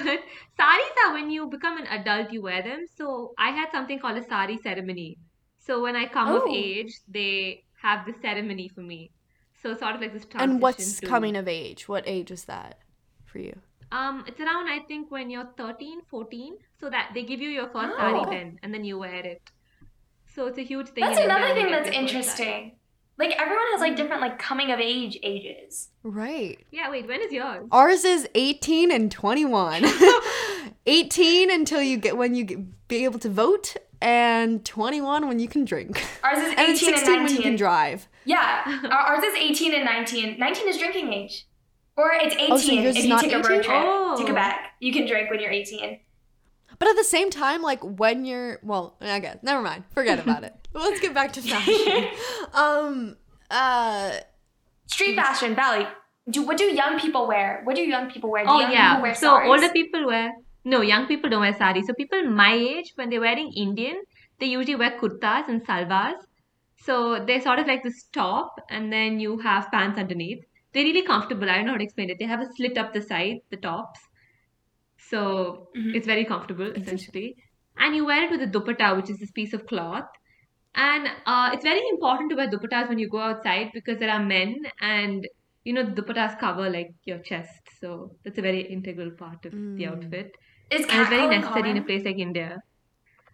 saris 0.58 0.94
are 1.06 1.14
when 1.14 1.30
you 1.30 1.48
become 1.48 1.78
an 1.78 1.86
adult, 1.88 2.32
you 2.32 2.42
wear 2.42 2.62
them. 2.64 2.86
So 2.98 3.34
I 3.38 3.50
had 3.52 3.70
something 3.72 4.00
called 4.00 4.18
a 4.18 4.24
sari 4.24 4.58
ceremony. 4.64 5.18
So 5.60 5.82
when 5.84 5.96
I 5.96 6.08
come 6.08 6.30
of 6.30 6.44
Oh. 6.46 6.54
age, 6.56 6.94
they 7.08 7.64
have 7.82 8.06
this 8.06 8.16
ceremony 8.22 8.68
for 8.70 8.82
me. 8.82 9.12
So 9.62 9.76
sort 9.76 9.96
of 9.96 10.02
like 10.02 10.14
this 10.14 10.26
transition. 10.26 10.52
And 10.52 10.62
what's 10.62 11.00
to- 11.00 11.06
coming 11.06 11.36
of 11.36 11.48
age? 11.48 11.88
What 11.88 12.04
age 12.08 12.32
is 12.32 12.46
that 12.46 12.80
for 13.26 13.40
you? 13.40 13.60
Um, 13.92 14.24
it's 14.28 14.40
around 14.40 14.68
I 14.70 14.80
think 14.88 15.10
when 15.12 15.30
you're 15.30 15.48
13, 15.58 16.02
14. 16.10 16.58
So 16.80 16.90
that 16.90 17.12
they 17.14 17.24
give 17.24 17.42
you 17.42 17.50
your 17.50 17.68
first 17.70 17.94
Oh. 17.98 17.98
sari 17.98 18.26
then, 18.38 18.60
and 18.64 18.74
then 18.74 18.84
you 18.84 18.98
wear 19.00 19.16
it. 19.26 19.42
So 20.36 20.46
it's 20.48 20.58
a 20.58 20.64
huge 20.64 20.90
thing. 20.90 21.04
That's 21.04 21.20
another 21.20 21.54
thing 21.54 21.72
that's 21.72 21.86
your 21.88 21.94
sari. 21.94 22.06
interesting. 22.08 22.72
Like 23.18 23.32
everyone 23.32 23.66
has 23.74 23.82
like 23.82 23.96
different 23.98 24.22
like 24.22 24.40
coming 24.40 24.72
of 24.72 24.80
age 24.80 25.18
ages. 25.24 25.90
Right. 26.04 26.58
Yeah, 26.72 26.90
wait, 26.90 27.08
when 27.08 27.20
is 27.22 27.32
yours? 27.34 27.68
Ours 27.72 28.06
is 28.06 28.30
18 28.36 28.92
and 28.92 29.12
21. 29.12 29.84
18 30.86 31.52
until 31.52 31.82
you 31.82 31.98
get 31.98 32.16
when 32.18 32.36
you 32.36 32.44
get, 32.46 32.88
be 32.88 33.04
able 33.04 33.20
to 33.20 33.30
vote 33.30 33.76
and 34.02 34.64
21 34.64 35.28
when 35.28 35.40
you 35.40 35.48
can 35.50 35.66
drink. 35.66 36.02
Ours 36.24 36.38
is 36.38 36.54
18 36.54 36.60
And 36.60 36.70
and, 36.70 36.78
16 36.78 37.24
when 37.24 37.36
you 37.36 37.42
can 37.42 37.56
drive. 37.58 38.08
Yeah, 38.26 38.80
ours 38.92 39.24
is 39.24 39.36
18 39.36 39.74
and 39.76 39.84
19. 39.86 40.40
19 40.40 40.68
is 40.70 40.78
drinking 40.78 41.12
age. 41.12 41.46
Or 42.00 42.12
it's 42.24 42.36
18 42.36 42.52
Oh, 42.54 42.58
so 42.58 42.72
yours 42.72 42.96
if 42.96 43.00
is 43.00 43.04
you 43.06 43.10
not 43.16 43.22
take 43.24 43.34
a 43.34 43.40
18? 43.40 43.52
road 43.52 43.64
trip 43.68 43.78
Oh. 43.86 44.16
to 44.18 44.24
Quebec. 44.30 44.58
You 44.80 44.92
can 44.98 45.06
drink 45.12 45.30
when 45.32 45.40
you're 45.42 45.52
18. 45.52 46.00
But 46.80 46.88
at 46.92 46.96
the 46.96 47.04
same 47.16 47.30
time, 47.30 47.62
like 47.72 47.82
when 48.04 48.26
you're 48.30 48.60
well, 48.72 48.86
I 49.02 49.20
guess 49.20 49.38
never 49.50 49.62
mind. 49.70 49.84
Forget 50.00 50.18
about 50.26 50.44
it. 50.50 50.54
Let's 50.74 51.00
get 51.06 51.14
back 51.14 51.34
to 51.38 51.42
fashion. 51.54 52.06
um 52.66 53.18
uh 53.52 54.12
Street 54.88 55.16
fashion, 55.24 55.56
Valli. 55.56 55.86
Do 56.36 56.44
what 56.48 56.58
do 56.62 56.66
young 56.82 57.00
people 57.04 57.24
wear? 57.34 57.62
What 57.66 57.76
do 57.76 57.82
young 57.96 58.10
people 58.14 58.30
wear? 58.36 58.44
Do 58.46 58.52
Oh 58.56 58.60
yeah. 58.78 59.02
wear 59.02 59.16
So 59.16 59.28
saris? 59.36 59.50
older 59.50 59.70
people 59.80 60.06
wear 60.14 60.32
no, 60.66 60.82
young 60.82 61.06
people 61.12 61.30
don't 61.30 61.42
wear 61.48 61.56
sari. 61.62 61.82
So 61.84 61.94
people 61.94 62.24
my 62.30 62.54
age, 62.54 62.92
when 62.96 63.10
they're 63.10 63.22
wearing 63.28 63.52
Indian, 63.66 63.96
they 64.40 64.46
usually 64.58 64.76
wear 64.76 64.92
kurtas 65.02 65.48
and 65.48 65.66
salwars. 65.66 66.20
So 66.88 66.96
they're 67.26 67.42
sort 67.42 67.60
of 67.60 67.66
like 67.72 67.82
this 67.84 68.04
top, 68.20 68.56
and 68.70 68.92
then 68.96 69.20
you 69.20 69.40
have 69.40 69.70
pants 69.72 69.98
underneath. 70.04 70.44
They're 70.74 70.84
really 70.84 71.04
comfortable. 71.04 71.50
I 71.50 71.56
don't 71.58 71.66
know 71.66 71.72
how 71.74 71.78
to 71.78 71.84
explain 71.84 72.10
it. 72.10 72.18
They 72.20 72.26
have 72.26 72.42
a 72.42 72.48
slit 72.56 72.78
up 72.78 72.94
the 72.94 73.02
side, 73.02 73.38
the 73.50 73.58
tops. 73.58 74.00
So 75.10 75.70
Mhm. 75.76 75.96
it's 75.96 76.06
very 76.08 76.26
comfortable 76.26 76.72
essentially. 76.72 77.36
And 77.78 77.96
you 77.96 78.06
wear 78.06 78.26
it 78.26 78.32
with 78.32 78.42
a 78.42 78.48
dupatta, 78.48 78.96
which 78.96 79.10
is 79.10 79.18
this 79.20 79.32
piece 79.32 79.54
of 79.54 79.66
cloth. 79.66 80.06
And 80.76 81.08
uh, 81.26 81.50
it's 81.54 81.64
very 81.64 81.82
important 81.90 82.30
to 82.32 82.36
wear 82.36 82.50
dupattas 82.50 82.90
when 82.90 83.00
you 83.00 83.10
go 83.10 83.20
outside 83.20 83.72
because 83.74 83.98
there 84.00 84.12
are 84.12 84.24
men 84.24 84.56
and 84.82 85.28
you 85.64 85.74
know 85.74 85.84
the 85.84 86.02
dupattas 86.02 86.40
cover 86.40 86.70
like 86.70 86.92
your 87.06 87.20
chest. 87.20 87.62
So 87.80 88.12
that's 88.24 88.38
a 88.38 88.42
very 88.42 88.62
integral 88.62 89.12
part 89.18 89.46
of 89.46 89.54
the 89.78 89.86
Mm. 89.86 89.92
outfit. 89.92 90.32
Is 90.72 90.86
And 90.90 91.02
it's 91.02 91.10
very 91.10 91.28
necessary 91.28 91.72
in 91.72 91.78
a 91.78 91.84
place 91.84 92.04
like 92.06 92.18
India. 92.18 92.58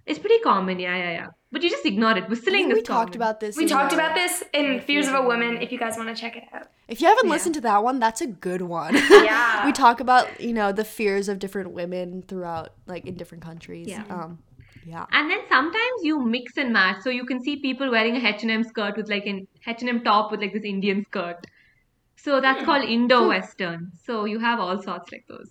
It's 0.05 0.19
pretty 0.19 0.39
common, 0.39 0.79
yeah, 0.79 0.95
yeah, 0.97 1.11
yeah. 1.11 1.27
But 1.51 1.63
you 1.63 1.69
just 1.69 1.85
ignore 1.85 2.15
it. 2.17 2.29
Whistling 2.29 2.69
is 2.69 2.75
we 2.75 2.81
talked 2.81 3.13
common. 3.13 3.15
about 3.15 3.39
this. 3.39 3.57
We 3.57 3.65
talked 3.65 3.93
about 3.93 4.13
this 4.13 4.43
in 4.53 4.81
Fears 4.81 5.07
of 5.07 5.15
a 5.15 5.21
Woman. 5.21 5.57
If 5.61 5.71
you 5.71 5.79
guys 5.79 5.97
want 5.97 6.09
to 6.09 6.15
check 6.21 6.35
it 6.35 6.43
out. 6.53 6.67
If 6.87 7.01
you 7.01 7.07
haven't 7.07 7.25
Yeah. 7.27 7.31
listened 7.31 7.55
to 7.55 7.61
that 7.61 7.81
one, 7.83 7.99
that's 7.99 8.21
a 8.21 8.27
good 8.27 8.61
one. 8.61 8.93
Yeah. 9.09 9.65
we 9.69 9.71
talk 9.71 9.99
about, 10.01 10.39
you 10.39 10.53
know, 10.53 10.71
the 10.71 10.83
fears 10.85 11.27
of 11.29 11.39
different 11.39 11.71
women 11.71 12.23
throughout 12.27 12.73
like 12.85 13.05
in 13.07 13.15
different 13.15 13.43
countries. 13.43 13.87
Yeah. 13.87 14.03
Um 14.09 14.39
yeah. 14.85 15.05
And 15.11 15.31
then 15.31 15.39
sometimes 15.49 16.03
you 16.03 16.19
mix 16.23 16.57
and 16.57 16.71
match. 16.71 16.97
So 17.01 17.09
you 17.09 17.25
can 17.25 17.41
see 17.41 17.55
people 17.55 17.89
wearing 17.89 18.15
a 18.17 18.27
H&M 18.27 18.63
skirt 18.63 18.95
with 18.97 19.09
like 19.09 19.25
an 19.25 19.47
H&M 19.65 20.03
top 20.03 20.29
with 20.31 20.41
like 20.41 20.53
this 20.53 20.63
Indian 20.63 21.03
skirt. 21.05 21.47
So 22.17 22.39
that's 22.41 22.59
Hmm. 22.59 22.65
called 22.65 22.83
Indo-Western. 22.83 23.91
So 24.03 24.25
you 24.25 24.37
have 24.39 24.59
all 24.59 24.79
sorts 24.81 25.11
like 25.11 25.25
those. 25.27 25.49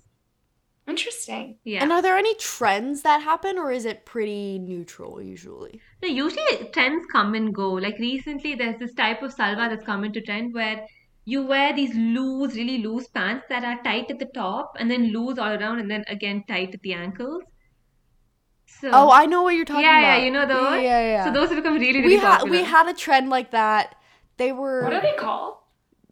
Interesting. 0.87 1.57
Yeah. 1.65 1.83
And 1.83 1.93
are 1.93 2.03
there 2.03 2.17
any 2.19 2.35
trends 2.35 3.03
that 3.03 3.23
happen 3.23 3.59
or 3.59 3.73
is 3.73 3.85
it 3.87 4.05
pretty 4.05 4.59
neutral 4.59 5.21
usually? 5.23 5.81
No, 6.03 6.09
usually 6.09 6.69
trends 6.73 7.07
come 7.11 7.35
and 7.35 7.55
go. 7.55 7.73
Like 7.73 7.99
recently, 7.99 8.55
there's 8.55 8.79
this 8.79 8.93
type 8.95 9.23
of 9.23 9.35
salwar 9.35 9.71
that's 9.71 9.85
come 9.85 10.05
into 10.05 10.21
trend 10.21 10.53
where 10.53 10.85
you 11.25 11.47
wear 11.47 11.75
these 11.75 11.95
loose, 11.95 12.55
really 12.55 12.79
loose 12.83 13.09
pants 13.09 13.47
that 13.49 13.65
are 13.65 13.83
tight 13.83 14.11
at 14.11 14.19
the 14.19 14.27
top 14.27 14.77
and 14.79 14.91
then 14.91 15.07
loose 15.13 15.39
all 15.39 15.53
around 15.55 15.79
and 15.81 15.91
then 15.91 16.05
again 16.07 16.45
tight 16.47 16.75
at 16.75 16.83
the 16.83 16.93
ankles. 16.93 17.43
So 18.67 18.91
Oh, 18.93 19.11
I 19.11 19.25
know 19.27 19.43
what 19.43 19.55
you're 19.55 19.65
talking 19.65 19.85
yeah, 19.85 19.99
about. 20.01 20.19
yeah, 20.19 20.25
you 20.25 20.31
know 20.31 20.47
those. 20.47 20.83
Yeah, 20.83 21.01
yeah, 21.01 21.01
yeah. 21.09 21.25
So 21.25 21.33
those 21.33 21.49
have 21.49 21.57
become 21.57 21.75
really, 21.79 22.01
really 22.01 22.17
we 22.17 22.21
had 22.21 22.39
popular. 22.41 22.51
we 22.59 22.65
had 22.65 22.89
a 22.89 22.95
trend 22.95 23.31
like 23.31 23.53
that. 23.53 23.95
They 24.37 24.53
were 24.53 24.83
What 24.83 24.93
are 24.93 25.01
they 25.01 25.15
called? 25.17 25.57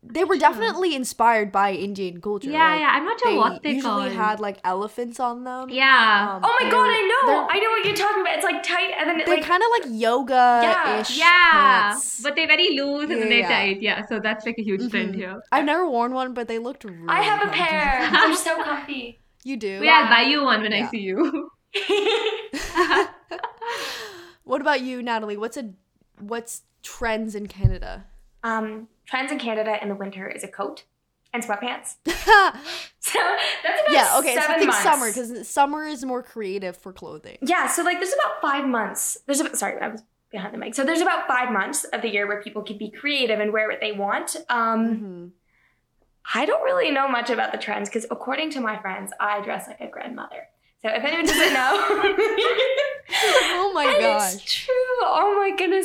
They 0.05 0.25
were 0.25 0.37
definitely 0.37 0.95
inspired 0.97 1.53
by 1.53 1.73
Indian 1.73 2.21
culture. 2.21 2.51
yeah, 2.51 2.71
like, 2.73 2.81
yeah. 2.81 2.91
I'm 2.93 3.05
not 3.05 3.21
sure 3.21 3.31
They 3.31 3.37
what 3.39 3.63
they 3.63 3.71
usually 3.75 4.09
called. 4.11 4.13
had 4.13 4.41
like 4.41 4.59
elephants 4.65 5.21
on 5.21 5.45
them. 5.45 5.71
yeah. 5.71 6.35
Um, 6.37 6.43
Oh 6.45 6.57
my 6.61 6.69
god, 6.71 6.89
I 6.91 7.03
know. 7.13 7.47
I 7.49 7.59
know 7.61 7.71
what 7.71 7.85
you're 7.87 7.95
talking 7.95 8.21
about. 8.23 8.35
It's 8.35 8.45
like 8.45 8.63
tight 8.65 8.91
and 8.99 9.09
then 9.09 9.21
it 9.21 9.27
They're 9.27 9.37
like 9.37 9.45
kind 9.45 9.63
of 9.63 9.69
like 9.71 10.01
yoga-ish 10.01 11.17
yeah, 11.19 11.51
pants. 11.93 12.21
but 12.21 12.35
they're 12.35 12.49
very 12.49 12.71
loose 12.77 13.03
and 13.11 13.23
then 13.23 13.29
they're 13.29 13.39
Yeah. 13.39 13.49
tight. 13.49 13.81
Yeah, 13.81 14.05
so 14.07 14.19
that's 14.19 14.45
like 14.45 14.57
a 14.59 14.63
huge 14.63 14.91
trend 14.91 15.15
Mhm. 15.15 15.17
here. 15.17 15.43
I've 15.53 15.65
never 15.65 15.87
worn 15.89 16.13
one, 16.15 16.35
but 16.35 16.49
they 16.49 16.59
looked 16.59 16.83
really 16.85 17.07
I 17.09 17.21
have 17.23 17.47
a 17.49 17.51
pair. 17.53 18.11
They're 18.27 18.35
so 18.37 18.63
comfy. 18.63 19.21
You 19.45 19.57
do? 19.57 19.79
But 19.79 19.85
yeah, 19.87 20.01
I'll 20.05 20.09
buy 20.09 20.29
you 20.29 20.43
one 20.45 20.63
when 20.63 20.73
I 20.73 20.89
see 20.91 20.99
you. 21.01 21.51
What 24.45 24.61
about 24.61 24.81
you, 24.83 25.03
Natalie? 25.03 25.37
What's 25.37 25.57
a 25.57 25.71
what's 26.19 26.63
trends 26.83 27.35
in 27.37 27.47
Canada? 27.47 28.07
Um, 28.43 28.89
trends 29.07 29.33
in 29.33 29.39
Canada 29.39 29.79
in 29.83 29.89
the 29.89 29.95
winter 29.95 30.29
is 30.29 30.43
a 30.45 30.49
coat 30.49 30.85
and 31.35 31.43
sweatpants. 31.45 31.97
yeah, 32.07 32.57
So 33.01 33.19
that's 33.65 33.83
about 33.89 34.19
okay. 34.21 34.35
So 34.35 34.41
I 34.43 34.59
think 34.59 34.67
months. 34.69 34.83
summer 34.83 35.07
because 35.09 35.49
summer 35.49 35.85
is 35.87 36.05
more 36.05 36.23
creative 36.23 36.77
for 36.77 36.93
clothing. 36.93 37.39
Yeah, 37.43 37.67
so 37.67 37.83
like 37.83 37.99
there's 37.99 38.13
about 38.15 38.41
five 38.41 38.67
months. 38.67 39.19
There's 39.27 39.41
about 39.41 39.57
sorry, 39.57 39.81
I 39.81 39.89
was 39.89 40.03
behind 40.31 40.55
the 40.55 40.59
mic. 40.59 40.75
So 40.75 40.85
there's 40.85 41.01
about 41.01 41.27
five 41.27 41.53
months 41.53 41.85
of 41.85 42.01
the 42.03 42.09
year 42.09 42.27
where 42.27 42.43
people 42.43 42.63
can 42.63 42.79
be 42.79 42.91
creative 42.91 43.39
and 43.41 43.53
wear 43.53 43.69
what 43.69 43.81
they 43.81 43.93
want. 43.93 44.37
Um, 44.49 44.97
hmm 44.99 45.27
I 46.35 46.47
don't 46.47 46.63
really 46.63 46.93
know 46.93 47.09
much 47.09 47.31
about 47.31 47.51
the 47.51 47.59
trends 47.59 47.89
because 47.89 48.07
according 48.09 48.51
to 48.51 48.61
my 48.61 48.81
friends, 48.81 49.11
I 49.19 49.41
dress 49.43 49.67
like 49.67 49.81
a 49.81 49.89
grandmother. 49.89 50.47
So 50.81 50.89
if 50.89 51.03
anyone 51.03 51.27
doesn't 51.27 51.53
know, 51.53 51.77
Oh 53.55 53.73
my 53.75 53.87
And 53.87 54.01
gosh. 54.01 54.35
it's 54.35 54.45
true. 54.45 55.03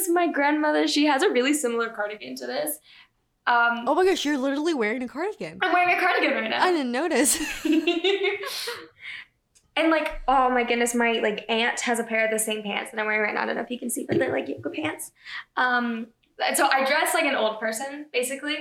My 0.08 0.28
my 0.28 0.32
grandmother, 0.32 0.88
she 0.88 1.06
has 1.06 1.24
a 1.24 1.30
really 1.30 1.54
similar 1.54 1.90
cardigan 1.90 2.36
to 2.38 2.48
this. 2.48 2.80
Um, 3.46 3.86
Oh 3.88 3.96
my 3.96 4.06
gosh, 4.06 4.26
you're 4.26 4.38
literally 4.38 4.74
wearing 4.74 5.02
a 5.04 5.08
cardigan. 5.08 5.60
I'm 5.62 5.72
wearing 5.74 5.96
a 5.96 6.00
cardigan 6.00 6.32
right 6.32 6.50
now. 6.50 6.64
I 6.64 6.72
didn't 6.72 6.92
notice. 6.92 7.40
and 9.78 9.90
like, 9.90 10.22
oh 10.28 10.50
my 10.50 10.64
goodness, 10.64 10.94
my 10.94 11.14
like 11.14 11.46
aunt 11.48 11.80
has 11.82 12.00
a 12.00 12.04
pair 12.04 12.26
of 12.26 12.32
the 12.32 12.40
same 12.40 12.64
pants 12.64 12.92
that 12.92 13.00
I'm 13.00 13.06
wearing 13.06 13.22
right 13.22 13.34
now. 13.34 13.44
I 13.44 13.46
don't 13.46 13.56
know 13.56 13.62
if 13.62 13.72
you 13.72 13.80
can 13.80 13.90
see, 13.90 14.06
but 14.08 14.20
they're 14.20 14.32
like 14.32 14.50
yoga 14.50 14.70
pants. 14.70 15.12
Um, 15.56 16.08
so 16.56 16.68
I 16.72 16.86
dress 16.86 17.14
like 17.14 17.26
an 17.26 17.36
old 17.36 17.60
person, 17.60 18.08
basically. 18.12 18.58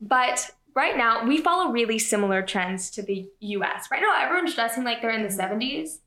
But 0.00 0.50
right 0.74 0.96
now, 0.96 1.24
we 1.26 1.38
follow 1.38 1.70
really 1.70 1.98
similar 1.98 2.42
trends 2.42 2.90
to 2.92 3.02
the 3.02 3.28
US. 3.40 3.88
Right 3.90 4.00
now, 4.00 4.14
everyone's 4.18 4.54
dressing 4.54 4.84
like 4.84 5.02
they're 5.02 5.10
in 5.10 5.22
the 5.22 5.28
70s. 5.28 5.98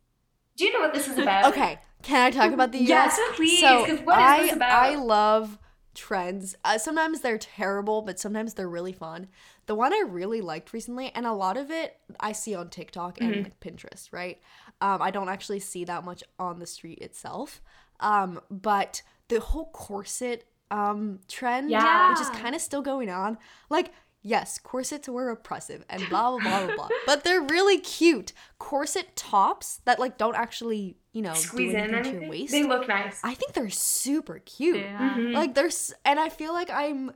Do 0.57 0.65
you 0.65 0.73
know 0.73 0.79
what 0.79 0.93
this 0.93 1.07
is 1.07 1.17
about? 1.17 1.45
okay, 1.53 1.79
can 2.01 2.21
I 2.25 2.31
talk 2.31 2.51
about 2.53 2.71
the? 2.71 2.79
Yes, 2.79 3.19
please, 3.35 3.59
So 3.59 3.81
what 4.03 4.17
is 4.19 4.25
I 4.29 4.41
this 4.43 4.53
about? 4.53 4.71
I 4.71 4.95
love 4.95 5.57
trends. 5.93 6.55
Uh, 6.63 6.77
sometimes 6.77 7.21
they're 7.21 7.37
terrible, 7.37 8.01
but 8.01 8.19
sometimes 8.19 8.53
they're 8.53 8.69
really 8.69 8.91
fun. 8.93 9.27
The 9.65 9.75
one 9.75 9.93
I 9.93 10.03
really 10.07 10.41
liked 10.41 10.73
recently, 10.73 11.11
and 11.15 11.25
a 11.25 11.31
lot 11.33 11.57
of 11.57 11.71
it 11.71 11.97
I 12.19 12.31
see 12.33 12.53
on 12.55 12.69
TikTok 12.69 13.19
and 13.21 13.31
Mhm. 13.31 13.43
like, 13.45 13.59
Pinterest, 13.59 14.09
right? 14.11 14.39
Um, 14.81 15.01
I 15.01 15.11
don't 15.11 15.29
actually 15.29 15.59
see 15.61 15.85
that 15.85 16.03
much 16.03 16.23
on 16.37 16.59
the 16.59 16.67
street 16.67 16.99
itself. 16.99 17.61
Um, 17.99 18.41
but 18.51 19.01
the 19.29 19.39
whole 19.39 19.69
corset 19.71 20.45
um 20.71 21.19
trend, 21.27 21.69
Yeah. 21.69 22.09
which 22.09 22.19
is 22.19 22.29
kind 22.31 22.55
of 22.55 22.61
still 22.61 22.81
going 22.81 23.09
on, 23.09 23.37
like. 23.69 23.91
Yes, 24.27 24.57
corsets 24.57 25.07
were 25.07 25.29
oppressive 25.29 25.85
and 25.87 26.01
blah 26.09 26.31
blah 26.31 26.39
blah 26.39 26.65
blah 26.65 26.75
blah. 26.75 26.89
But 27.05 27.23
they're 27.23 27.43
really 27.43 27.77
cute. 27.77 28.33
Corset 28.57 29.15
tops 29.15 29.81
that 29.85 29.99
like 29.99 30.17
don't 30.17 30.35
actually, 30.35 30.97
you 31.13 31.21
know, 31.21 31.35
Squeeze 31.35 31.73
do 31.73 31.77
in 31.77 31.93
anything 31.93 32.03
to 32.15 32.21
your 32.21 32.29
waist. 32.31 32.51
They 32.51 32.63
look 32.63 32.87
nice. 32.87 33.21
I 33.23 33.35
think 33.35 33.53
they're 33.53 33.69
super 33.69 34.39
cute. 34.39 34.77
Yeah. 34.77 35.15
Mhm. 35.15 35.33
Like 35.33 35.53
there's 35.53 35.93
and 36.03 36.19
I 36.19 36.29
feel 36.29 36.53
like 36.53 36.71
I'm 36.71 37.11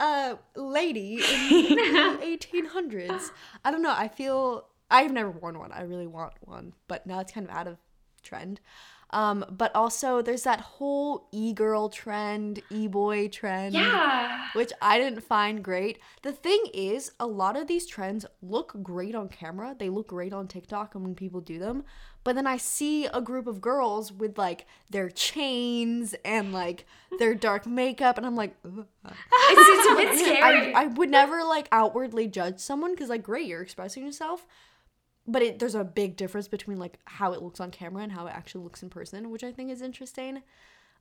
a 0.00 0.38
lady 0.54 1.16
in 1.16 1.20
the 1.76 2.18
1800s. 2.22 3.30
I 3.62 3.70
don't 3.70 3.82
know. 3.82 3.94
I 3.94 4.08
feel 4.08 4.66
I've 4.90 5.12
never 5.12 5.30
worn 5.30 5.58
one. 5.58 5.72
I 5.72 5.82
really 5.82 6.06
want 6.06 6.32
one, 6.40 6.72
but 6.88 7.06
now 7.06 7.20
it's 7.20 7.32
kind 7.32 7.46
of 7.48 7.54
out 7.54 7.66
of 7.66 7.76
trend. 8.22 8.60
Um, 9.10 9.44
but 9.50 9.74
also 9.74 10.20
there's 10.20 10.42
that 10.42 10.60
whole 10.60 11.28
e-girl 11.30 11.88
trend, 11.88 12.60
e-boy 12.70 13.28
trend 13.28 13.74
yeah. 13.74 14.48
which 14.54 14.72
I 14.82 14.98
didn't 14.98 15.20
find 15.20 15.62
great. 15.62 16.00
The 16.22 16.32
thing 16.32 16.64
is, 16.74 17.12
a 17.20 17.26
lot 17.26 17.56
of 17.56 17.68
these 17.68 17.86
trends 17.86 18.26
look 18.42 18.76
great 18.82 19.14
on 19.14 19.28
camera. 19.28 19.76
They 19.78 19.90
look 19.90 20.08
great 20.08 20.32
on 20.32 20.48
TikTok 20.48 20.94
and 20.94 21.04
when 21.04 21.14
people 21.14 21.40
do 21.40 21.58
them. 21.58 21.84
But 22.24 22.34
then 22.34 22.48
I 22.48 22.56
see 22.56 23.06
a 23.06 23.20
group 23.20 23.46
of 23.46 23.60
girls 23.60 24.10
with 24.10 24.36
like 24.36 24.66
their 24.90 25.08
chains 25.08 26.16
and 26.24 26.52
like 26.52 26.84
their 27.20 27.36
dark 27.36 27.66
makeup, 27.68 28.16
and 28.16 28.26
I'm 28.26 28.34
like, 28.34 28.56
"Ugh." 28.64 28.84
It's, 29.04 29.14
it's 29.70 29.92
a 29.92 29.94
bit 29.94 30.18
scary. 30.26 30.74
I, 30.74 30.82
I 30.82 30.86
would 30.86 31.08
never 31.08 31.44
like 31.44 31.68
outwardly 31.70 32.26
judge 32.26 32.58
someone 32.58 32.94
because 32.94 33.10
like 33.10 33.22
great, 33.22 33.46
you're 33.46 33.62
expressing 33.62 34.04
yourself. 34.04 34.44
But 35.28 35.42
it, 35.42 35.58
there's 35.58 35.74
a 35.74 35.84
big 35.84 36.16
difference 36.16 36.46
between 36.48 36.78
like 36.78 36.98
how 37.04 37.32
it 37.32 37.42
looks 37.42 37.58
on 37.60 37.70
camera 37.70 38.02
and 38.02 38.12
how 38.12 38.26
it 38.26 38.34
actually 38.34 38.64
looks 38.64 38.82
in 38.82 38.90
person, 38.90 39.30
which 39.30 39.42
I 39.44 39.50
think 39.52 39.70
is 39.70 39.82
interesting. 39.82 40.42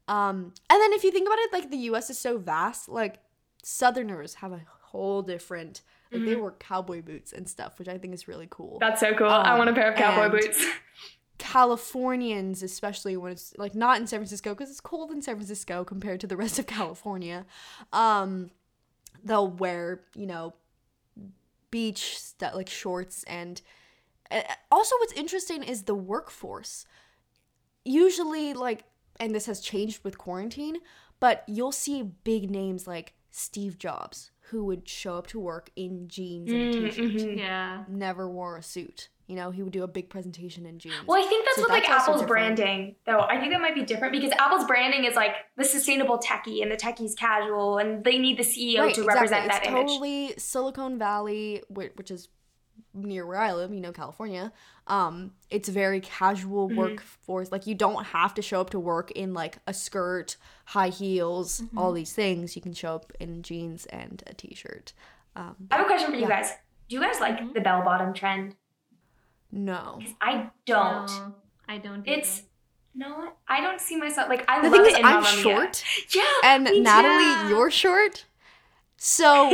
Um, 0.07 0.53
and 0.69 0.81
then 0.81 0.93
if 0.93 1.03
you 1.03 1.11
think 1.11 1.27
about 1.27 1.39
it, 1.39 1.53
like 1.53 1.69
the 1.71 1.77
U.S. 1.89 2.09
is 2.09 2.17
so 2.17 2.38
vast. 2.38 2.89
Like 2.89 3.19
Southerners 3.63 4.35
have 4.35 4.51
a 4.51 4.61
whole 4.81 5.21
different. 5.21 5.81
Like 6.11 6.23
they 6.25 6.35
wear 6.35 6.51
cowboy 6.51 7.01
boots 7.01 7.33
and 7.33 7.49
stuff, 7.49 7.77
which 7.77 7.89
I 7.89 7.97
think 7.97 8.13
is 8.13 8.27
really 8.27 8.47
cool. 8.49 8.77
That's 8.79 9.01
so 9.01 9.13
cool. 9.15 9.27
I 9.27 9.51
Um, 9.51 9.57
want 9.57 9.69
a 9.69 9.73
pair 9.73 9.91
of 9.91 9.97
cowboy 9.97 10.29
boots. 10.29 10.65
Californians, 11.38 12.63
especially 12.63 13.17
when 13.17 13.31
it's 13.33 13.53
like 13.57 13.75
not 13.75 13.99
in 13.99 14.07
San 14.07 14.19
Francisco, 14.19 14.53
because 14.53 14.69
it's 14.69 14.79
cold 14.79 15.11
in 15.11 15.21
San 15.21 15.35
Francisco 15.35 15.83
compared 15.83 16.19
to 16.21 16.27
the 16.27 16.38
rest 16.38 16.57
of 16.59 16.67
California. 16.67 17.45
Um, 17.91 18.51
they'll 19.23 19.49
wear, 19.49 20.01
you 20.15 20.25
know, 20.25 20.53
beach 21.71 22.17
stuff 22.17 22.55
like 22.55 22.69
shorts 22.69 23.23
and 23.23 23.61
also 24.71 24.95
what's 24.99 25.13
interesting 25.13 25.63
is 25.63 25.83
the 25.83 25.95
workforce. 25.95 26.85
Usually, 27.83 28.53
like, 28.53 28.83
and 29.19 29.33
this 29.33 29.45
has 29.45 29.59
changed 29.61 30.03
with 30.03 30.17
quarantine, 30.17 30.77
but 31.19 31.43
you'll 31.47 31.71
see 31.71 32.01
big 32.03 32.49
names 32.49 32.88
like 32.88 33.13
Steve 33.31 33.77
Jobs 33.77 34.31
who 34.49 34.63
would 34.65 34.88
show 34.88 35.15
up 35.15 35.27
to 35.27 35.39
work 35.39 35.69
in 35.75 36.07
jeans 36.07 36.51
and 36.53 36.63
a 36.63 36.65
Mm, 36.67 36.71
t-shirt 36.91 37.11
mhm. 37.13 37.38
Yeah. 37.38 37.83
never 37.88 38.29
wore 38.29 38.57
a 38.57 38.63
suit. 38.63 39.09
You 39.27 39.35
know, 39.35 39.49
he 39.49 39.63
would 39.63 39.73
do 39.73 39.81
a 39.83 39.88
big 39.88 40.07
presentation 40.09 40.67
in 40.67 40.77
jeans. 40.77 40.93
Well, 41.07 41.19
I 41.23 41.27
think 41.27 41.45
that's 41.45 41.57
So 41.57 41.63
like 41.73 41.83
that's 41.83 41.93
also 42.07 42.11
Apple's 42.11 42.21
different. 42.21 42.55
branding, 42.57 42.95
though. 43.07 43.21
I 43.21 43.39
think 43.39 43.51
that 43.53 43.59
might 43.61 43.73
be 43.73 43.81
different 43.83 44.13
because 44.13 44.31
Apple's 44.38 44.65
branding 44.65 45.05
is 45.05 45.15
like 45.15 45.31
the 45.57 45.63
sustainable 45.63 46.19
techie 46.19 46.61
and 46.61 46.71
the 46.71 46.75
techie's 46.77 47.15
casual, 47.15 47.79
and 47.79 48.03
they 48.03 48.19
need 48.19 48.38
the 48.38 48.43
CEO 48.43 48.81
Right, 48.81 48.93
to 48.93 49.01
exactly. 49.01 49.05
represent 49.15 49.47
that 49.51 49.61
it's 49.63 49.67
image. 49.67 49.88
totally 49.88 50.33
Silicon 50.38 50.99
Valley, 50.99 51.63
which 51.69 52.11
is 52.11 52.29
near 52.93 53.25
where 53.25 53.38
I 53.39 53.53
live, 53.53 53.73
you 53.73 53.81
know, 53.81 53.91
California. 53.91 54.51
Um, 54.88 55.31
it's 55.49 55.67
very 55.69 55.99
casual 55.99 56.67
Mm-hmm. 56.69 56.77
workforce. 56.77 57.51
Like 57.51 57.67
you 57.67 57.75
don't 57.75 58.05
have 58.05 58.33
to 58.35 58.41
show 58.41 58.61
up 58.61 58.69
to 58.71 58.79
work 58.79 59.11
in 59.11 59.33
like 59.33 59.57
a 59.67 59.73
skirt, 59.73 60.38
high 60.65 60.89
heels, 60.89 61.61
Mm-hmm. 61.61 61.77
all 61.77 61.91
these 61.91 62.13
things. 62.13 62.55
You 62.55 62.61
can 62.61 62.73
show 62.73 62.95
up 62.95 63.11
in 63.19 63.41
jeans 63.41 63.85
and 63.88 64.23
a 64.27 64.33
t-shirt. 64.33 64.93
Um, 65.35 65.55
I 65.71 65.77
have 65.77 65.85
a 65.85 65.88
question 65.88 66.11
for 66.11 66.17
you 66.17 66.27
guys. 66.27 66.51
Do 66.88 66.95
you 66.95 67.01
guys 67.01 67.19
like 67.19 67.53
the 67.53 67.61
bell 67.61 67.81
bottom 67.83 68.13
trend? 68.13 68.55
no. 69.51 69.99
I 70.21 70.49
don't. 70.65 71.07
No, 71.07 71.35
I 71.67 71.77
don't. 71.77 72.07
It's 72.07 72.39
either. 72.95 73.09
not. 73.09 73.38
I 73.47 73.61
don't 73.61 73.79
see 73.81 73.95
myself 73.97 74.29
like 74.29 74.45
I 74.49 74.61
The 74.61 74.69
love 74.69 74.77
thing 74.77 74.85
is, 74.91 74.93
it 74.93 74.99
in 74.99 75.05
I'm 75.05 75.13
Mamma 75.23 75.31
Mia. 75.35 75.41
short, 75.43 75.83
Yeah, 76.15 76.23
and 76.43 76.63
Natalie, 76.83 77.49
too. 77.49 77.55
you're 77.55 77.71
short. 77.71 78.25
So 79.08 79.52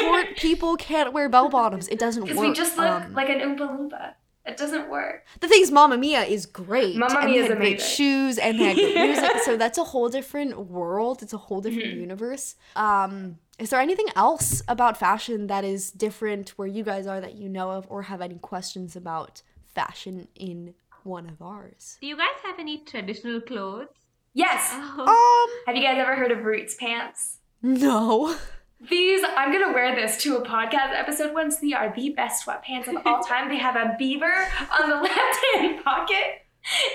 short 0.00 0.36
people 0.36 0.76
can't 0.76 1.12
wear 1.12 1.28
bell 1.28 1.48
bottoms. 1.48 1.86
It 1.86 2.00
doesn't 2.00 2.22
work. 2.22 2.30
because 2.30 2.42
we 2.48 2.52
just 2.52 2.76
look 2.76 2.86
Um, 3.04 3.14
like 3.14 3.28
an 3.28 3.38
oompa 3.38 3.60
loompa. 3.70 4.14
It 4.44 4.56
doesn't 4.56 4.88
work. 4.88 5.24
The 5.40 5.46
thing 5.46 5.60
is, 5.62 5.70
Mamma 5.70 5.96
Mia 5.98 6.22
is 6.22 6.46
great. 6.46 6.96
Mamma 6.96 7.26
Mia 7.26 7.42
is 7.42 7.48
had 7.48 7.58
great 7.58 7.74
amazing. 7.74 7.94
shoes 7.96 8.38
and 8.38 8.58
they 8.58 8.64
had 8.64 8.76
great 8.76 8.94
music. 9.08 9.30
So 9.44 9.56
that's 9.56 9.78
a 9.78 9.84
whole 9.84 10.08
different 10.08 10.58
world. 10.58 11.22
It's 11.22 11.32
a 11.34 11.38
whole 11.38 11.60
different 11.60 11.88
Mm-hmm. 11.90 12.00
universe. 12.00 12.56
Um, 12.74 13.38
is 13.58 13.70
there 13.70 13.78
anything 13.80 14.06
else 14.16 14.62
about 14.66 14.96
fashion 14.96 15.46
that 15.48 15.64
is 15.64 15.90
different 15.92 16.50
where 16.56 16.66
you 16.66 16.82
guys 16.82 17.06
are 17.06 17.20
that 17.20 17.34
you 17.34 17.48
know 17.48 17.70
of, 17.70 17.86
or 17.88 18.02
have 18.02 18.20
any 18.20 18.38
questions 18.38 18.96
about 18.96 19.42
fashion 19.74 20.26
in 20.34 20.74
one 21.04 21.28
of 21.28 21.40
ours? 21.42 21.98
Do 22.00 22.06
you 22.08 22.16
guys 22.16 22.38
have 22.42 22.58
any 22.58 22.78
traditional 22.78 23.40
clothes? 23.42 23.88
Yes. 24.34 24.70
Oh, 24.72 25.04
Um, 25.46 25.48
Have 25.66 25.76
you 25.76 25.82
guys 25.86 25.98
ever 26.00 26.16
heard 26.16 26.32
of 26.32 26.44
Roots 26.44 26.74
pants? 26.74 27.38
no. 27.62 28.34
These, 28.80 29.24
I'm 29.36 29.50
gonna 29.52 29.72
wear 29.72 29.94
this 29.96 30.16
to 30.22 30.36
a 30.36 30.44
podcast 30.46 30.92
episode 30.96 31.34
once. 31.34 31.56
They 31.58 31.72
are 31.72 31.92
the 31.94 32.10
best 32.10 32.46
sweatpants 32.46 32.86
of 32.86 33.04
all 33.04 33.22
time. 33.24 33.48
They 33.48 33.56
have 33.58 33.74
a 33.76 33.96
beaver 33.98 34.46
on 34.80 34.88
the 34.88 34.96
left 35.02 35.38
hand 35.54 35.82
pocket. 35.82 36.42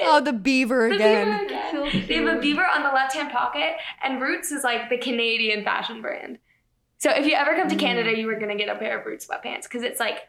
Oh, 0.01 0.21
the 0.21 0.31
beaver 0.33 0.87
The 0.89 0.95
again. 0.95 1.27
beaver 1.27 1.45
again. 1.45 1.91
So 1.91 1.99
They 2.07 2.13
have 2.15 2.37
a 2.37 2.39
beaver 2.39 2.65
on 2.65 2.83
the 2.83 2.89
left 2.89 3.15
hand 3.15 3.31
pocket, 3.31 3.73
and 4.01 4.21
Roots 4.21 4.51
is 4.51 4.63
like 4.63 4.89
the 4.89 4.97
Canadian 4.97 5.63
fashion 5.65 6.01
brand. 6.01 6.37
So 6.99 7.09
if 7.11 7.25
you 7.25 7.33
ever 7.33 7.53
come 7.55 7.67
to 7.67 7.75
Canada, 7.75 8.17
you 8.17 8.29
are 8.29 8.39
gonna 8.39 8.55
get 8.55 8.69
a 8.69 8.75
pair 8.75 8.97
of 8.99 9.05
Roots 9.05 9.27
sweatpants 9.27 9.63
because 9.63 9.83
it's 9.83 9.99
like 9.99 10.19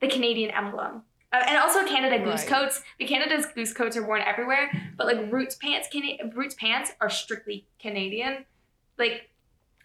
the 0.00 0.08
Canadian 0.08 0.50
emblem. 0.50 1.02
Uh, 1.32 1.44
and 1.46 1.58
also 1.58 1.84
Canada 1.86 2.18
goose 2.24 2.40
Right. 2.40 2.62
coats. 2.62 2.82
The 2.98 3.06
Canada's 3.06 3.46
goose 3.46 3.72
coats 3.72 3.96
are 3.96 4.04
worn 4.06 4.22
everywhere, 4.22 4.70
but 4.96 5.06
like 5.06 5.30
Roots 5.30 5.54
pants, 5.56 5.86
Cana- 5.92 6.32
Roots 6.34 6.54
pants 6.56 6.92
are 7.00 7.10
strictly 7.10 7.66
Canadian. 7.78 8.46
Like, 8.98 9.28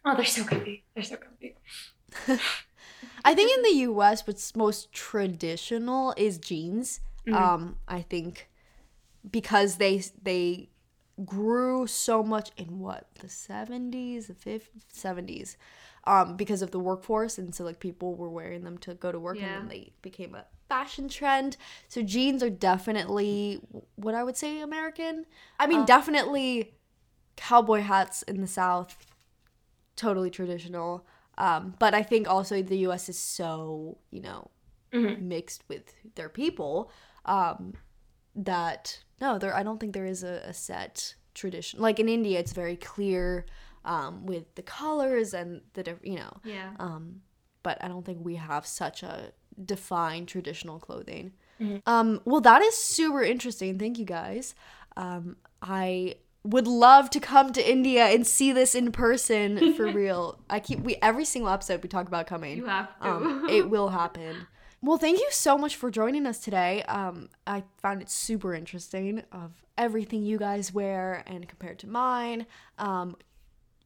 oh, 0.06 0.16
they're 0.16 0.26
so 0.26 0.44
comfy. 0.44 0.84
They're 0.94 1.04
so 1.04 1.18
comfy. 1.18 1.56
I 3.26 3.34
think 3.34 3.56
in 3.58 3.64
the 3.64 3.84
US, 3.92 4.28
what's 4.28 4.56
most 4.56 4.92
traditional 4.92 6.14
is 6.18 6.38
jeans. 6.38 7.00
Mm-hmm. 7.28 7.42
Um, 7.42 7.78
I 7.88 8.02
think 8.02 8.50
because 9.30 9.78
they 9.78 10.04
they 10.22 10.70
grew 11.26 11.88
so 11.88 12.24
much 12.24 12.52
in 12.58 12.80
what 12.80 13.08
the 13.20 13.28
70s, 13.28 14.28
the 14.28 14.34
50s, 14.34 14.62
70s, 14.94 15.56
um, 16.06 16.36
because 16.36 16.62
of 16.62 16.72
the 16.72 16.80
workforce, 16.80 17.38
and 17.38 17.54
so 17.54 17.64
like 17.64 17.80
people 17.80 18.16
were 18.16 18.30
wearing 18.30 18.64
them 18.64 18.78
to 18.80 18.94
go 18.96 19.12
to 19.12 19.20
work, 19.20 19.38
Yeah. 19.38 19.46
and 19.46 19.54
then 19.54 19.68
they 19.70 19.94
became 20.02 20.36
a 20.36 20.46
fashion 20.68 21.08
trend. 21.08 21.56
So 21.88 22.02
jeans 22.02 22.42
are 22.44 22.50
definitely 22.50 23.62
what 23.96 24.16
I 24.16 24.24
would 24.24 24.36
say 24.36 24.60
American. 24.60 25.26
I 25.60 25.68
mean, 25.68 25.86
definitely 25.86 26.74
cowboy 27.36 27.82
hats 27.82 28.24
in 28.24 28.42
the 28.42 28.48
South 28.48 28.98
totally 29.96 30.30
traditional. 30.30 31.06
Um, 31.38 31.74
but 31.80 31.94
I 31.94 32.04
think 32.04 32.30
also 32.30 32.62
the 32.62 32.78
U.S. 32.80 33.10
is 33.10 33.18
so 33.18 33.98
you 34.12 34.22
know 34.22 34.50
Mm-hmm. 34.94 35.28
mixed 35.28 35.64
with 35.68 35.92
their 36.14 36.30
people 36.30 36.92
um, 37.26 37.74
that 38.36 39.00
no, 39.20 39.40
there 39.40 39.56
I 39.56 39.64
don't 39.64 39.80
think 39.80 39.94
there 39.94 40.06
is 40.06 40.24
a, 40.24 40.44
a 40.46 40.54
set 40.54 41.16
tradition. 41.34 41.80
Like 41.82 42.00
in 42.00 42.08
India, 42.08 42.40
it's 42.40 42.54
very 42.54 42.76
clear 42.76 43.48
um, 43.86 44.28
with 44.28 44.54
the 44.54 44.62
colors 44.62 45.34
and 45.34 45.62
the 45.74 45.98
you 46.04 46.18
know. 46.18 46.38
yeah. 46.44 46.74
Um, 46.80 47.22
but 47.64 47.84
I 47.84 47.88
don't 47.88 48.06
think 48.06 48.20
we 48.24 48.36
have 48.36 48.68
such 48.68 49.02
a 49.02 49.32
defined 49.66 50.28
traditional 50.28 50.78
clothing. 50.80 51.34
Mm-hmm. 51.60 51.78
Um, 51.88 52.22
well, 52.26 52.42
that 52.42 52.62
is 52.62 52.76
super 52.78 53.24
interesting. 53.24 53.80
Thank 53.80 53.98
you 53.98 54.06
guys. 54.06 54.54
Um, 54.96 55.38
I 55.62 56.16
would 56.44 56.68
love 56.68 57.10
to 57.12 57.20
come 57.20 57.54
to 57.54 57.72
India 57.72 58.06
and 58.06 58.28
see 58.28 58.52
this 58.52 58.76
in 58.76 58.92
person 58.92 59.74
for 59.76 59.88
real. 59.92 60.40
I 60.50 60.60
keep 60.60 60.80
we 60.80 60.98
every 61.02 61.26
single 61.26 61.50
episode 61.50 61.82
we 61.82 61.90
talk 61.90 62.08
about 62.08 62.28
coming. 62.28 62.58
You 62.58 62.66
have 62.66 63.00
to. 63.00 63.10
Um, 63.10 63.50
it 63.50 63.70
will 63.70 63.90
happen. 63.90 64.48
Well, 64.82 64.98
thank 64.98 65.20
you 65.20 65.30
so 65.32 65.58
much 65.58 65.78
for 65.78 65.90
joining 65.90 66.26
us 66.26 66.40
today. 66.40 66.84
Um, 66.84 67.30
I 67.48 67.64
found 67.82 68.02
it 68.02 68.10
super 68.10 68.54
interesting 68.54 69.24
of 69.32 69.64
everything 69.78 70.24
you 70.24 70.38
guys 70.38 70.74
wear 70.74 71.24
and 71.26 71.48
compared 71.48 71.80
to 71.80 71.88
mine. 71.88 72.46
Um, 72.78 73.16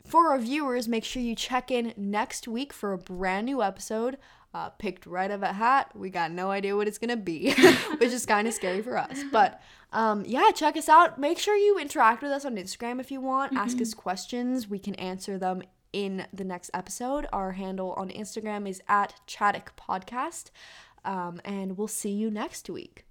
for 0.04 0.30
our 0.30 0.40
viewers, 0.40 0.88
make 0.88 1.04
sure 1.04 1.22
you 1.22 1.36
check 1.36 1.70
in 1.70 1.94
next 1.98 2.48
week 2.48 2.74
for 2.74 2.94
a 2.94 2.98
brand 2.98 3.46
new 3.46 3.62
episode. 3.62 4.18
Uh, 4.54 4.70
picked 4.70 5.06
right 5.06 5.30
of 5.30 5.44
a 5.44 5.54
hat. 5.54 5.92
We 5.94 6.10
got 6.10 6.32
no 6.32 6.50
idea 6.50 6.76
what 6.76 6.88
it's 6.88 6.98
gonna 6.98 7.18
be, 7.18 7.54
which 7.98 8.12
is 8.12 8.26
kind 8.26 8.48
of 8.48 8.54
scary 8.54 8.82
for 8.82 8.98
us. 8.98 9.24
But 9.32 9.62
um, 9.92 10.24
yeah, 10.26 10.52
check 10.56 10.76
us 10.76 10.90
out. 10.90 11.20
Make 11.20 11.38
sure 11.38 11.56
you 11.56 11.78
interact 11.78 12.24
with 12.24 12.32
us 12.32 12.44
on 12.44 12.56
Instagram 12.56 13.00
if 13.00 13.12
you 13.12 13.22
want. 13.22 13.56
Ask 13.56 13.80
us 13.82 13.94
questions. 13.94 14.68
We 14.68 14.80
can 14.80 14.96
answer 14.96 15.38
them 15.38 15.62
in 15.94 16.28
the 16.34 16.44
next 16.44 16.72
episode. 16.74 17.28
Our 17.32 17.54
handle 17.54 17.94
on 17.94 18.10
Instagram 18.10 18.68
is 18.68 18.82
at 18.88 19.16
Chaddock 19.28 19.70
Podcast. 19.78 20.52
Um, 21.06 21.40
and 21.46 21.78
we'll 21.78 21.88
see 21.88 22.12
you 22.12 22.30
next 22.30 22.70
week. 22.70 23.07